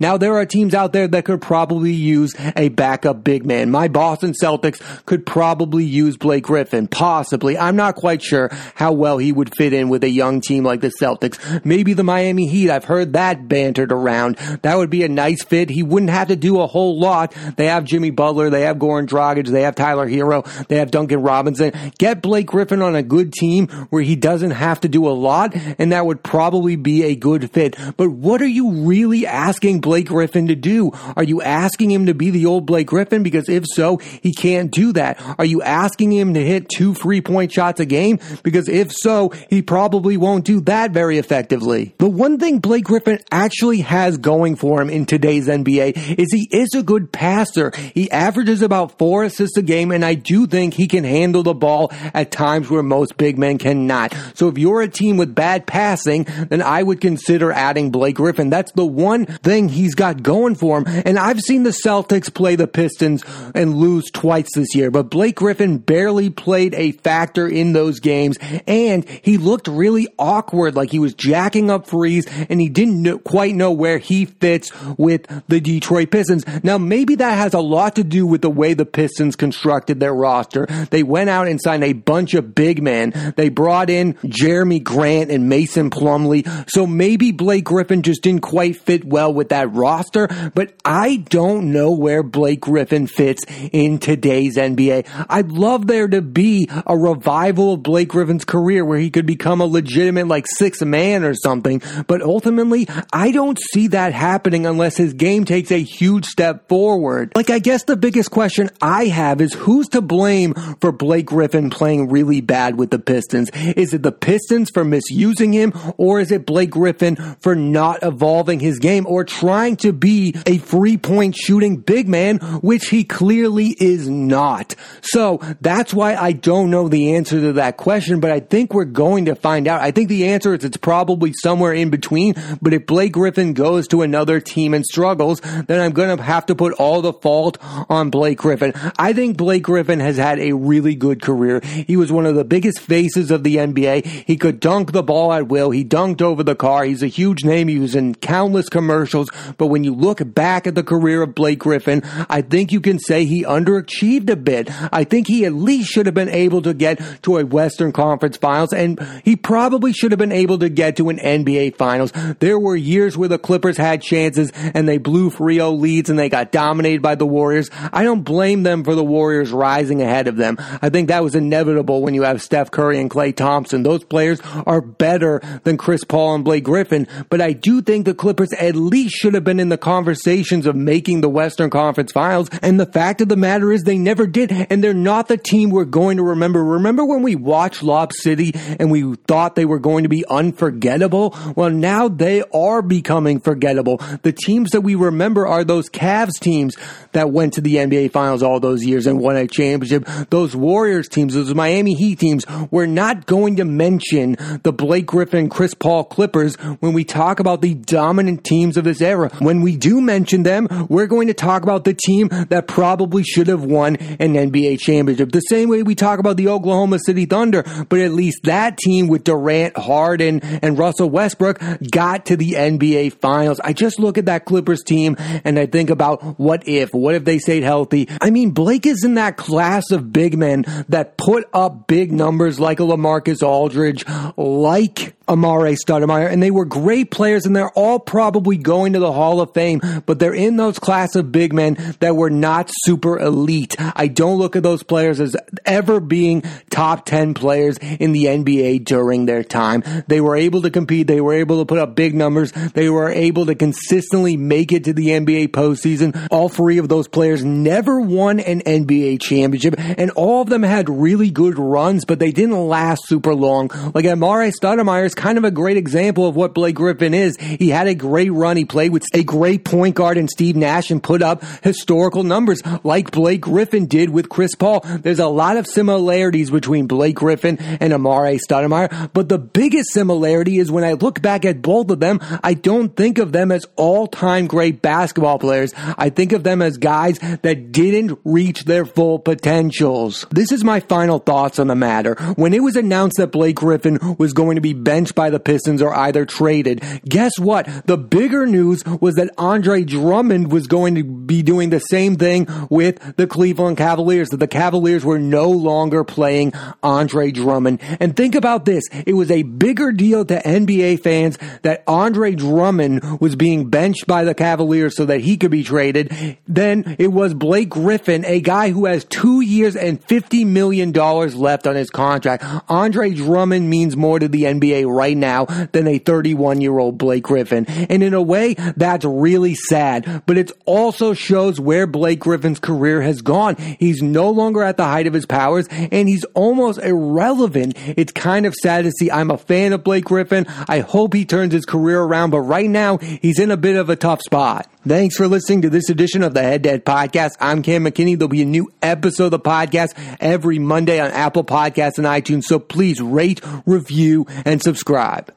Now 0.00 0.16
there 0.16 0.34
are 0.38 0.46
teams 0.46 0.72
out 0.72 0.94
there 0.94 1.06
that 1.08 1.26
could 1.26 1.42
probably 1.42 1.92
use 1.92 2.34
a 2.56 2.68
backup 2.70 3.24
big 3.24 3.44
man. 3.44 3.70
My 3.70 3.88
Boston 3.88 4.32
Celtics 4.40 4.80
could 5.04 5.26
probably 5.26 5.84
use 5.84 6.16
Blake 6.16 6.44
Griffin. 6.44 6.86
Possibly. 6.86 7.58
I'm 7.58 7.76
not 7.76 7.96
quite 7.96 8.22
sure 8.22 8.48
how 8.74 8.92
well 8.92 9.18
he 9.18 9.32
would 9.32 9.54
fit 9.56 9.72
in 9.72 9.88
with 9.88 10.04
a 10.04 10.08
young 10.08 10.40
team 10.40 10.64
like 10.64 10.80
the 10.80 10.92
Celtics. 11.00 11.64
Maybe 11.64 11.92
the 11.92 12.04
Miami 12.04 12.46
Heat. 12.46 12.70
I've 12.70 12.84
heard 12.84 13.12
that 13.14 13.48
bantered 13.48 13.92
around. 13.92 14.36
That 14.62 14.76
would 14.76 14.90
be 14.90 15.02
a 15.02 15.08
nice 15.08 15.42
fit. 15.42 15.70
He 15.70 15.82
wouldn't 15.82 16.10
have 16.10 16.28
to 16.28 16.36
do 16.36 16.60
a 16.60 16.66
whole 16.66 16.98
lot. 16.98 17.34
They 17.56 17.66
have 17.66 17.84
Jimmy 17.84 18.10
Butler. 18.10 18.48
They 18.50 18.62
have 18.62 18.78
Goran 18.78 19.08
Dragic, 19.08 19.48
they 19.48 19.62
have 19.62 19.74
Tyler 19.74 20.08
Herro. 20.08 20.44
they 20.68 20.76
have 20.76 20.90
Duncan 20.90 21.22
Robinson. 21.22 21.72
Get 21.98 22.22
Blake 22.22 22.46
Griffin 22.46 22.82
on 22.82 22.94
a 22.94 23.02
good 23.02 23.32
team 23.32 23.68
where 23.90 24.02
he 24.02 24.16
doesn't 24.16 24.52
have 24.52 24.80
to 24.80 24.88
do 24.88 25.08
a 25.08 25.10
lot, 25.10 25.54
and 25.78 25.92
that 25.92 26.06
would 26.06 26.22
probably 26.22 26.76
be 26.76 27.04
a 27.04 27.16
good 27.16 27.50
fit. 27.50 27.76
But 27.98 28.10
what 28.10 28.40
are 28.40 28.46
you 28.46 28.70
really 28.70 29.26
asking 29.26 29.80
Blake 29.80 30.06
Griffin 30.06 30.46
to 30.46 30.54
do? 30.54 30.92
Are 31.16 31.24
you 31.24 31.42
asking 31.42 31.90
him 31.90 32.06
to 32.06 32.14
be 32.14 32.30
the 32.30 32.46
old 32.46 32.64
Blake 32.64 32.86
Griffin? 32.86 33.24
Because 33.24 33.48
if 33.48 33.64
so, 33.66 33.96
he 33.96 34.32
can't 34.32 34.70
do 34.70 34.92
that. 34.92 35.20
Are 35.36 35.44
you 35.44 35.62
asking 35.62 36.12
him 36.12 36.32
to 36.34 36.40
hit 36.40 36.68
two 36.68 36.94
three 36.94 37.20
point 37.20 37.52
shots 37.52 37.80
a 37.80 37.84
game? 37.84 38.20
Because 38.44 38.68
if 38.68 38.92
so, 38.92 39.30
he 39.50 39.62
probably 39.62 40.16
won't 40.16 40.44
do 40.44 40.60
that 40.62 40.92
very 40.92 41.18
effectively. 41.18 41.96
The 41.98 42.08
one 42.08 42.38
thing 42.38 42.60
Blake 42.60 42.84
Griffin 42.84 43.18
actually 43.32 43.80
has 43.80 44.16
going 44.16 44.54
for 44.54 44.80
him 44.80 44.90
in 44.90 45.04
today's 45.04 45.48
NBA 45.48 46.18
is 46.20 46.32
he 46.32 46.48
is 46.52 46.68
a 46.74 46.84
good 46.84 47.10
passer. 47.10 47.72
He 47.94 48.08
averages 48.12 48.62
about 48.62 48.96
four 48.96 49.24
assists 49.24 49.56
a 49.56 49.62
game, 49.62 49.90
and 49.90 50.04
I 50.04 50.14
do 50.14 50.46
think 50.46 50.74
he 50.74 50.86
can 50.86 51.02
handle 51.02 51.42
the 51.42 51.52
ball 51.52 51.90
at 52.14 52.30
times 52.30 52.70
where 52.70 52.84
most 52.84 53.16
big 53.16 53.38
men 53.38 53.58
cannot. 53.58 54.14
So 54.34 54.46
if 54.46 54.56
you're 54.56 54.82
a 54.82 54.88
team 54.88 55.16
with 55.16 55.34
bad 55.34 55.66
passing, 55.66 56.28
then 56.48 56.62
I 56.62 56.84
would 56.84 57.00
consider 57.00 57.50
adding 57.50 57.77
Blake 57.86 58.16
Griffin. 58.16 58.50
That's 58.50 58.72
the 58.72 58.84
one 58.84 59.26
thing 59.26 59.68
he's 59.68 59.94
got 59.94 60.22
going 60.22 60.54
for 60.56 60.78
him. 60.78 61.02
And 61.06 61.18
I've 61.18 61.40
seen 61.40 61.62
the 61.62 61.70
Celtics 61.70 62.32
play 62.32 62.56
the 62.56 62.66
Pistons 62.66 63.24
and 63.54 63.76
lose 63.76 64.10
twice 64.10 64.48
this 64.54 64.74
year, 64.74 64.90
but 64.90 65.10
Blake 65.10 65.36
Griffin 65.36 65.78
barely 65.78 66.30
played 66.30 66.74
a 66.74 66.92
factor 66.92 67.46
in 67.46 67.72
those 67.72 68.00
games 68.00 68.36
and 68.66 69.08
he 69.08 69.38
looked 69.38 69.68
really 69.68 70.08
awkward, 70.18 70.74
like 70.74 70.90
he 70.90 70.98
was 70.98 71.14
jacking 71.14 71.70
up 71.70 71.86
threes 71.86 72.26
and 72.48 72.60
he 72.60 72.68
didn't 72.68 73.02
know, 73.02 73.18
quite 73.18 73.54
know 73.54 73.72
where 73.72 73.98
he 73.98 74.24
fits 74.24 74.72
with 74.96 75.26
the 75.48 75.60
Detroit 75.60 76.10
Pistons. 76.10 76.44
Now 76.64 76.78
maybe 76.78 77.14
that 77.16 77.38
has 77.38 77.54
a 77.54 77.60
lot 77.60 77.96
to 77.96 78.04
do 78.04 78.26
with 78.26 78.42
the 78.42 78.50
way 78.50 78.74
the 78.74 78.86
Pistons 78.86 79.36
constructed 79.36 80.00
their 80.00 80.14
roster. 80.14 80.66
They 80.90 81.02
went 81.02 81.30
out 81.30 81.48
and 81.48 81.60
signed 81.62 81.84
a 81.84 81.92
bunch 81.92 82.34
of 82.34 82.54
big 82.54 82.82
men. 82.82 83.34
They 83.36 83.48
brought 83.48 83.90
in 83.90 84.14
Jerami 84.14 84.82
Grant 84.82 85.30
and 85.30 85.48
Mason 85.48 85.90
Plumlee. 85.90 86.46
So 86.70 86.86
maybe 86.86 87.32
Blake 87.32 87.64
Griffin 87.68 88.02
just 88.02 88.22
didn't 88.22 88.40
quite 88.40 88.76
fit 88.76 89.04
well 89.04 89.32
with 89.32 89.50
that 89.50 89.70
roster, 89.74 90.26
but 90.54 90.72
I 90.86 91.16
don't 91.28 91.70
know 91.70 91.92
where 91.92 92.22
Blake 92.22 92.62
Griffin 92.62 93.06
fits 93.06 93.44
in 93.72 93.98
today's 93.98 94.56
NBA. 94.56 95.06
I'd 95.28 95.52
love 95.52 95.86
there 95.86 96.08
to 96.08 96.22
be 96.22 96.70
a 96.86 96.96
revival 96.96 97.74
of 97.74 97.82
Blake 97.82 98.08
Griffin's 98.08 98.46
career 98.46 98.86
where 98.86 98.98
he 98.98 99.10
could 99.10 99.26
become 99.26 99.60
a 99.60 99.66
legitimate 99.66 100.28
like 100.28 100.46
six 100.48 100.80
man 100.80 101.24
or 101.24 101.34
something, 101.34 101.82
but 102.06 102.22
ultimately 102.22 102.88
I 103.12 103.32
don't 103.32 103.58
see 103.72 103.88
that 103.88 104.14
happening 104.14 104.64
unless 104.64 104.96
his 104.96 105.12
game 105.12 105.44
takes 105.44 105.70
a 105.70 105.82
huge 105.82 106.24
step 106.24 106.70
forward. 106.70 107.32
Like 107.36 107.50
I 107.50 107.58
guess 107.58 107.84
the 107.84 107.98
biggest 107.98 108.30
question 108.30 108.70
I 108.80 109.08
have 109.08 109.42
is 109.42 109.52
who's 109.52 109.88
to 109.88 110.00
blame 110.00 110.54
for 110.80 110.90
Blake 110.90 111.26
Griffin 111.26 111.68
playing 111.68 112.08
really 112.08 112.40
bad 112.40 112.78
with 112.78 112.90
the 112.90 112.98
Pistons? 112.98 113.50
Is 113.76 113.92
it 113.92 114.02
the 114.02 114.12
Pistons 114.12 114.70
for 114.72 114.84
misusing 114.84 115.52
him 115.52 115.74
or 115.98 116.18
is 116.18 116.32
it 116.32 116.46
Blake 116.46 116.70
Griffin 116.70 117.16
for 117.40 117.57
not 117.58 118.02
evolving 118.02 118.60
his 118.60 118.78
game 118.78 119.06
or 119.06 119.24
trying 119.24 119.76
to 119.76 119.92
be 119.92 120.34
a 120.46 120.58
three 120.58 120.96
point 120.96 121.36
shooting 121.36 121.76
big 121.76 122.08
man, 122.08 122.38
which 122.38 122.88
he 122.88 123.04
clearly 123.04 123.76
is 123.78 124.08
not. 124.08 124.74
So 125.02 125.40
that's 125.60 125.92
why 125.92 126.14
I 126.14 126.32
don't 126.32 126.70
know 126.70 126.88
the 126.88 127.14
answer 127.14 127.40
to 127.40 127.52
that 127.54 127.76
question, 127.76 128.20
but 128.20 128.30
I 128.30 128.40
think 128.40 128.72
we're 128.72 128.84
going 128.84 129.26
to 129.26 129.34
find 129.34 129.68
out. 129.68 129.82
I 129.82 129.90
think 129.90 130.08
the 130.08 130.28
answer 130.28 130.54
is 130.54 130.64
it's 130.64 130.76
probably 130.76 131.32
somewhere 131.42 131.72
in 131.72 131.90
between, 131.90 132.34
but 132.62 132.72
if 132.72 132.86
Blake 132.86 133.12
Griffin 133.12 133.52
goes 133.52 133.88
to 133.88 134.02
another 134.02 134.40
team 134.40 134.74
and 134.74 134.84
struggles, 134.84 135.40
then 135.40 135.80
I'm 135.80 135.92
going 135.92 136.16
to 136.16 136.22
have 136.22 136.46
to 136.46 136.54
put 136.54 136.72
all 136.74 137.02
the 137.02 137.12
fault 137.12 137.58
on 137.88 138.10
Blake 138.10 138.38
Griffin. 138.38 138.72
I 138.98 139.12
think 139.12 139.36
Blake 139.36 139.62
Griffin 139.62 140.00
has 140.00 140.16
had 140.16 140.38
a 140.38 140.52
really 140.52 140.94
good 140.94 141.22
career. 141.22 141.60
He 141.60 141.96
was 141.96 142.12
one 142.12 142.26
of 142.26 142.34
the 142.34 142.44
biggest 142.44 142.80
faces 142.80 143.30
of 143.30 143.44
the 143.44 143.56
NBA. 143.56 144.04
He 144.26 144.36
could 144.36 144.60
dunk 144.60 144.92
the 144.92 145.02
ball 145.02 145.32
at 145.32 145.48
will. 145.48 145.70
He 145.70 145.84
dunked 145.84 146.22
over 146.22 146.42
the 146.42 146.54
car. 146.54 146.84
He's 146.84 147.02
a 147.02 147.08
huge 147.08 147.44
name. 147.48 147.68
He 147.68 147.78
was 147.78 147.94
in 147.94 148.14
countless 148.14 148.68
commercials. 148.68 149.30
But 149.56 149.66
when 149.66 149.84
you 149.84 149.94
look 149.94 150.20
back 150.34 150.66
at 150.66 150.74
the 150.74 150.84
career 150.84 151.22
of 151.22 151.34
Blake 151.34 151.58
Griffin, 151.58 152.02
I 152.30 152.42
think 152.42 152.70
you 152.70 152.80
can 152.80 152.98
say 152.98 153.24
he 153.24 153.44
underachieved 153.44 154.30
a 154.30 154.36
bit. 154.36 154.70
I 154.92 155.04
think 155.04 155.26
he 155.26 155.44
at 155.44 155.52
least 155.52 155.90
should 155.90 156.06
have 156.06 156.14
been 156.14 156.28
able 156.28 156.62
to 156.62 156.74
get 156.74 157.00
to 157.22 157.38
a 157.38 157.44
Western 157.44 157.92
Conference 157.92 158.36
Finals, 158.36 158.72
and 158.72 159.00
he 159.24 159.34
probably 159.34 159.92
should 159.92 160.12
have 160.12 160.18
been 160.18 160.32
able 160.32 160.58
to 160.58 160.68
get 160.68 160.96
to 160.96 161.08
an 161.08 161.18
NBA 161.18 161.76
Finals. 161.76 162.12
There 162.38 162.58
were 162.58 162.76
years 162.76 163.16
where 163.16 163.28
the 163.28 163.38
Clippers 163.38 163.76
had 163.76 164.02
chances 164.02 164.52
and 164.54 164.88
they 164.88 164.98
blew 164.98 165.30
Frio 165.30 165.68
oh 165.68 165.74
leads 165.74 166.10
and 166.10 166.18
they 166.18 166.28
got 166.28 166.52
dominated 166.52 167.02
by 167.02 167.14
the 167.14 167.26
Warriors. 167.26 167.70
I 167.92 168.02
don't 168.04 168.22
blame 168.22 168.62
them 168.62 168.84
for 168.84 168.94
the 168.94 169.04
Warriors 169.04 169.50
rising 169.50 170.02
ahead 170.02 170.28
of 170.28 170.36
them. 170.36 170.56
I 170.82 170.88
think 170.88 171.08
that 171.08 171.22
was 171.22 171.34
inevitable 171.34 172.02
when 172.02 172.14
you 172.14 172.22
have 172.22 172.42
Steph 172.42 172.70
Curry 172.70 173.00
and 173.00 173.10
Klay 173.10 173.34
Thompson. 173.34 173.82
Those 173.82 174.04
players 174.04 174.40
are 174.66 174.80
better 174.80 175.40
than 175.64 175.76
Chris 175.76 176.04
Paul 176.04 176.36
and 176.36 176.44
Blake 176.44 176.64
Griffin, 176.64 177.06
but 177.28 177.37
I 177.40 177.52
do 177.52 177.82
think 177.82 178.04
the 178.04 178.14
Clippers 178.14 178.52
at 178.52 178.76
least 178.76 179.14
should 179.16 179.34
have 179.34 179.44
been 179.44 179.60
in 179.60 179.68
the 179.68 179.78
conversations 179.78 180.66
of 180.66 180.76
making 180.76 181.20
the 181.20 181.28
Western 181.28 181.70
Conference 181.70 182.12
Finals. 182.12 182.48
And 182.62 182.78
the 182.78 182.86
fact 182.86 183.20
of 183.20 183.28
the 183.28 183.36
matter 183.36 183.72
is 183.72 183.82
they 183.82 183.98
never 183.98 184.26
did. 184.26 184.52
And 184.52 184.82
they're 184.82 184.94
not 184.94 185.28
the 185.28 185.36
team 185.36 185.70
we're 185.70 185.84
going 185.84 186.16
to 186.16 186.22
remember. 186.22 186.64
Remember 186.64 187.04
when 187.04 187.22
we 187.22 187.34
watched 187.34 187.82
Lob 187.82 188.12
City 188.12 188.52
and 188.54 188.90
we 188.90 189.14
thought 189.26 189.54
they 189.54 189.64
were 189.64 189.78
going 189.78 190.04
to 190.04 190.08
be 190.08 190.24
unforgettable? 190.26 191.36
Well, 191.56 191.70
now 191.70 192.08
they 192.08 192.42
are 192.54 192.82
becoming 192.82 193.40
forgettable. 193.40 193.98
The 194.22 194.32
teams 194.32 194.70
that 194.70 194.80
we 194.80 194.94
remember 194.94 195.46
are 195.46 195.64
those 195.64 195.88
Cavs 195.88 196.38
teams 196.40 196.76
that 197.12 197.30
went 197.30 197.54
to 197.54 197.60
the 197.60 197.76
NBA 197.76 198.12
Finals 198.12 198.42
all 198.42 198.60
those 198.60 198.84
years 198.84 199.06
and 199.06 199.20
won 199.20 199.36
a 199.36 199.46
championship. 199.46 200.06
Those 200.30 200.54
Warriors 200.54 201.08
teams, 201.08 201.34
those 201.34 201.54
Miami 201.54 201.94
Heat 201.94 202.18
teams. 202.18 202.46
We're 202.70 202.86
not 202.86 203.26
going 203.26 203.56
to 203.56 203.64
mention 203.64 204.36
the 204.62 204.72
Blake 204.72 205.06
Griffin, 205.06 205.48
Chris 205.48 205.74
Paul 205.74 206.04
Clippers 206.04 206.56
when 206.80 206.92
we 206.92 207.04
talk 207.04 207.27
about 207.40 207.60
the 207.60 207.74
dominant 207.74 208.44
teams 208.44 208.76
of 208.76 208.84
this 208.84 209.00
era. 209.00 209.30
When 209.38 209.60
we 209.60 209.76
do 209.76 210.00
mention 210.00 210.42
them, 210.42 210.68
we're 210.88 211.06
going 211.06 211.28
to 211.28 211.34
talk 211.34 211.62
about 211.62 211.84
the 211.84 211.94
team 211.94 212.28
that 212.48 212.66
probably 212.66 213.22
should 213.22 213.46
have 213.48 213.64
won 213.64 213.96
an 213.96 214.34
NBA 214.34 214.80
championship. 214.80 215.32
The 215.32 215.40
same 215.40 215.68
way 215.68 215.82
we 215.82 215.94
talk 215.94 216.18
about 216.18 216.36
the 216.36 216.48
Oklahoma 216.48 216.98
City 216.98 217.26
Thunder, 217.26 217.62
but 217.88 218.00
at 218.00 218.12
least 218.12 218.44
that 218.44 218.78
team 218.78 219.08
with 219.08 219.24
Durant, 219.24 219.76
Harden, 219.76 220.40
and 220.40 220.78
Russell 220.78 221.10
Westbrook 221.10 221.60
got 221.90 222.26
to 222.26 222.36
the 222.36 222.52
NBA 222.52 223.20
Finals. 223.20 223.60
I 223.60 223.72
just 223.72 223.98
look 223.98 224.18
at 224.18 224.26
that 224.26 224.44
Clippers 224.44 224.82
team 224.82 225.16
and 225.44 225.58
I 225.58 225.66
think 225.66 225.90
about 225.90 226.38
what 226.38 226.66
if, 226.66 226.94
what 226.94 227.14
if 227.14 227.24
they 227.24 227.38
stayed 227.38 227.62
healthy? 227.62 228.08
I 228.20 228.30
mean, 228.30 228.50
Blake 228.50 228.86
is 228.86 229.04
in 229.04 229.14
that 229.14 229.36
class 229.36 229.90
of 229.90 230.12
big 230.12 230.36
men 230.36 230.64
that 230.88 231.16
put 231.16 231.48
up 231.52 231.86
big 231.86 232.12
numbers 232.12 232.58
like 232.58 232.80
a 232.80 232.84
LaMarcus 232.84 233.42
Aldridge, 233.42 234.04
like 234.36 235.17
Amar'e 235.28 235.76
Stoudemire, 235.76 236.30
and 236.30 236.42
they 236.42 236.50
were 236.50 236.64
great 236.64 237.10
players, 237.10 237.46
and 237.46 237.54
they're 237.54 237.70
all 237.70 237.98
probably 237.98 238.56
going 238.56 238.94
to 238.94 238.98
the 238.98 239.12
Hall 239.12 239.40
of 239.40 239.52
Fame, 239.52 239.80
but 240.06 240.18
they're 240.18 240.34
in 240.34 240.56
those 240.56 240.78
class 240.78 241.14
of 241.14 241.32
big 241.32 241.52
men 241.52 241.76
that 242.00 242.16
were 242.16 242.30
not 242.30 242.70
super 242.84 243.18
elite. 243.18 243.76
I 243.78 244.08
don't 244.08 244.38
look 244.38 244.56
at 244.56 244.62
those 244.62 244.82
players 244.82 245.20
as 245.20 245.36
ever 245.64 246.00
being 246.00 246.42
top 246.70 247.04
10 247.04 247.34
players 247.34 247.78
in 247.78 248.12
the 248.12 248.24
NBA 248.26 248.84
during 248.84 249.26
their 249.26 249.42
time. 249.42 249.82
They 250.06 250.20
were 250.20 250.36
able 250.36 250.62
to 250.62 250.70
compete, 250.70 251.06
they 251.06 251.20
were 251.20 251.34
able 251.34 251.58
to 251.58 251.66
put 251.66 251.78
up 251.78 251.94
big 251.94 252.14
numbers, 252.14 252.52
they 252.52 252.88
were 252.88 253.10
able 253.10 253.46
to 253.46 253.54
consistently 253.54 254.36
make 254.36 254.72
it 254.72 254.84
to 254.84 254.92
the 254.92 255.08
NBA 255.08 255.48
postseason. 255.48 256.28
All 256.30 256.48
three 256.48 256.78
of 256.78 256.88
those 256.88 257.08
players 257.08 257.44
never 257.44 258.00
won 258.00 258.40
an 258.40 258.60
NBA 258.60 259.20
championship, 259.20 259.74
and 259.78 260.10
all 260.12 260.42
of 260.42 260.48
them 260.48 260.62
had 260.62 260.88
really 260.88 261.30
good 261.30 261.58
runs, 261.58 262.04
but 262.04 262.18
they 262.18 262.32
didn't 262.32 262.68
last 262.68 263.06
super 263.06 263.34
long. 263.34 263.68
Like 263.94 264.04
Amar'e 264.04 264.52
Stoudemire 264.60 265.17
kind 265.18 265.36
of 265.36 265.44
a 265.44 265.50
great 265.50 265.76
example 265.76 266.26
of 266.26 266.36
what 266.36 266.54
Blake 266.54 266.76
Griffin 266.76 267.12
is. 267.12 267.36
He 267.36 267.70
had 267.70 267.88
a 267.88 267.94
great 267.94 268.32
run. 268.32 268.56
He 268.56 268.64
played 268.64 268.92
with 268.92 269.04
a 269.12 269.24
great 269.24 269.64
point 269.64 269.96
guard 269.96 270.16
in 270.16 270.28
Steve 270.28 270.56
Nash 270.56 270.90
and 270.90 271.02
put 271.02 271.22
up 271.22 271.44
historical 271.62 272.22
numbers 272.22 272.62
like 272.84 273.10
Blake 273.10 273.40
Griffin 273.40 273.86
did 273.86 274.10
with 274.10 274.28
Chris 274.28 274.54
Paul. 274.54 274.80
There's 274.84 275.18
a 275.18 275.26
lot 275.26 275.56
of 275.56 275.66
similarities 275.66 276.50
between 276.50 276.86
Blake 276.86 277.16
Griffin 277.16 277.58
and 277.58 277.92
Amar'e 277.92 278.38
Stoudemire, 278.48 279.10
but 279.12 279.28
the 279.28 279.38
biggest 279.38 279.92
similarity 279.92 280.58
is 280.58 280.70
when 280.70 280.84
I 280.84 280.92
look 280.92 281.20
back 281.20 281.44
at 281.44 281.62
both 281.62 281.90
of 281.90 281.98
them, 281.98 282.20
I 282.44 282.54
don't 282.54 282.96
think 282.96 283.18
of 283.18 283.32
them 283.32 283.50
as 283.50 283.66
all-time 283.74 284.46
great 284.46 284.82
basketball 284.82 285.40
players. 285.40 285.72
I 285.76 286.10
think 286.10 286.32
of 286.32 286.44
them 286.44 286.62
as 286.62 286.78
guys 286.78 287.18
that 287.18 287.72
didn't 287.72 288.18
reach 288.24 288.64
their 288.64 288.86
full 288.86 289.18
potentials. 289.18 290.26
This 290.30 290.52
is 290.52 290.62
my 290.62 290.78
final 290.78 291.18
thoughts 291.18 291.58
on 291.58 291.66
the 291.66 291.74
matter. 291.74 292.14
When 292.36 292.54
it 292.54 292.62
was 292.62 292.76
announced 292.76 293.16
that 293.16 293.32
Blake 293.32 293.56
Griffin 293.56 293.98
was 294.18 294.32
going 294.32 294.54
to 294.54 294.60
be 294.60 294.74
benched 294.74 295.07
by 295.14 295.30
the 295.30 295.40
Pistons 295.40 295.82
or 295.82 295.94
either 295.94 296.24
traded. 296.24 296.82
Guess 297.04 297.38
what? 297.38 297.68
The 297.86 297.96
bigger 297.96 298.46
news 298.46 298.84
was 299.00 299.16
that 299.16 299.30
Andre 299.38 299.84
Drummond 299.84 300.52
was 300.52 300.66
going 300.66 300.94
to 300.96 301.04
be 301.04 301.42
doing 301.42 301.70
the 301.70 301.80
same 301.80 302.16
thing 302.16 302.46
with 302.70 303.16
the 303.16 303.26
Cleveland 303.26 303.76
Cavaliers, 303.76 304.28
that 304.30 304.38
the 304.38 304.48
Cavaliers 304.48 305.04
were 305.04 305.18
no 305.18 305.50
longer 305.50 306.04
playing 306.04 306.52
Andre 306.82 307.30
Drummond. 307.30 307.80
And 308.00 308.16
think 308.16 308.34
about 308.34 308.64
this. 308.64 308.84
It 309.06 309.14
was 309.14 309.30
a 309.30 309.42
bigger 309.42 309.92
deal 309.92 310.24
to 310.24 310.42
NBA 310.42 311.00
fans 311.00 311.38
that 311.62 311.82
Andre 311.86 312.34
Drummond 312.34 313.20
was 313.20 313.36
being 313.36 313.68
benched 313.70 314.06
by 314.06 314.24
the 314.24 314.34
Cavaliers 314.34 314.96
so 314.96 315.06
that 315.06 315.20
he 315.20 315.36
could 315.36 315.50
be 315.50 315.62
traded 315.62 316.38
than 316.46 316.96
it 316.98 317.12
was 317.12 317.34
Blake 317.34 317.68
Griffin, 317.70 318.24
a 318.24 318.40
guy 318.40 318.70
who 318.70 318.86
has 318.86 319.04
two 319.04 319.40
years 319.40 319.76
and 319.76 320.04
$50 320.06 320.46
million 320.46 320.92
left 320.92 321.66
on 321.66 321.76
his 321.76 321.90
contract. 321.90 322.44
Andre 322.68 323.10
Drummond 323.10 323.68
means 323.68 323.96
more 323.96 324.18
to 324.18 324.28
the 324.28 324.44
NBA 324.44 324.86
right 324.98 325.16
now 325.16 325.44
than 325.72 325.86
a 325.86 325.98
31 325.98 326.60
year 326.60 326.78
old 326.78 326.98
Blake 326.98 327.22
Griffin. 327.22 327.64
And 327.66 328.02
in 328.02 328.14
a 328.14 328.20
way, 328.20 328.54
that's 328.76 329.04
really 329.04 329.54
sad, 329.54 330.24
but 330.26 330.36
it 330.36 330.50
also 330.66 331.14
shows 331.14 331.60
where 331.60 331.86
Blake 331.86 332.18
Griffin's 332.18 332.58
career 332.58 333.00
has 333.02 333.22
gone. 333.22 333.56
He's 333.56 334.02
no 334.02 334.30
longer 334.30 334.62
at 334.62 334.76
the 334.76 334.84
height 334.84 335.06
of 335.06 335.14
his 335.14 335.26
powers 335.26 335.68
and 335.70 336.08
he's 336.08 336.24
almost 336.34 336.80
irrelevant. 336.80 337.74
It's 337.96 338.12
kind 338.12 338.44
of 338.46 338.54
sad 338.54 338.84
to 338.84 338.92
see. 338.92 339.10
I'm 339.10 339.30
a 339.30 339.38
fan 339.38 339.72
of 339.72 339.84
Blake 339.84 340.04
Griffin. 340.04 340.46
I 340.68 340.80
hope 340.80 341.14
he 341.14 341.24
turns 341.24 341.52
his 341.52 341.64
career 341.64 342.00
around, 342.00 342.30
but 342.30 342.40
right 342.40 342.68
now 342.68 342.98
he's 342.98 343.38
in 343.38 343.50
a 343.50 343.56
bit 343.56 343.76
of 343.76 343.88
a 343.88 343.96
tough 343.96 344.20
spot. 344.22 344.68
Thanks 344.88 345.18
for 345.18 345.28
listening 345.28 345.60
to 345.62 345.68
this 345.68 345.90
edition 345.90 346.22
of 346.22 346.32
the 346.32 346.42
Head 346.42 346.62
Dead 346.62 346.82
Podcast. 346.82 347.32
I'm 347.40 347.62
Cam 347.62 347.84
McKinney. 347.84 348.16
There'll 348.16 348.28
be 348.30 348.40
a 348.40 348.46
new 348.46 348.72
episode 348.80 349.26
of 349.26 349.30
the 349.32 349.38
podcast 349.38 349.90
every 350.18 350.58
Monday 350.58 350.98
on 350.98 351.10
Apple 351.10 351.44
Podcasts 351.44 351.98
and 351.98 352.06
iTunes. 352.06 352.44
So 352.44 352.58
please 352.58 352.98
rate, 352.98 353.42
review, 353.66 354.26
and 354.46 354.62
subscribe. 354.62 355.30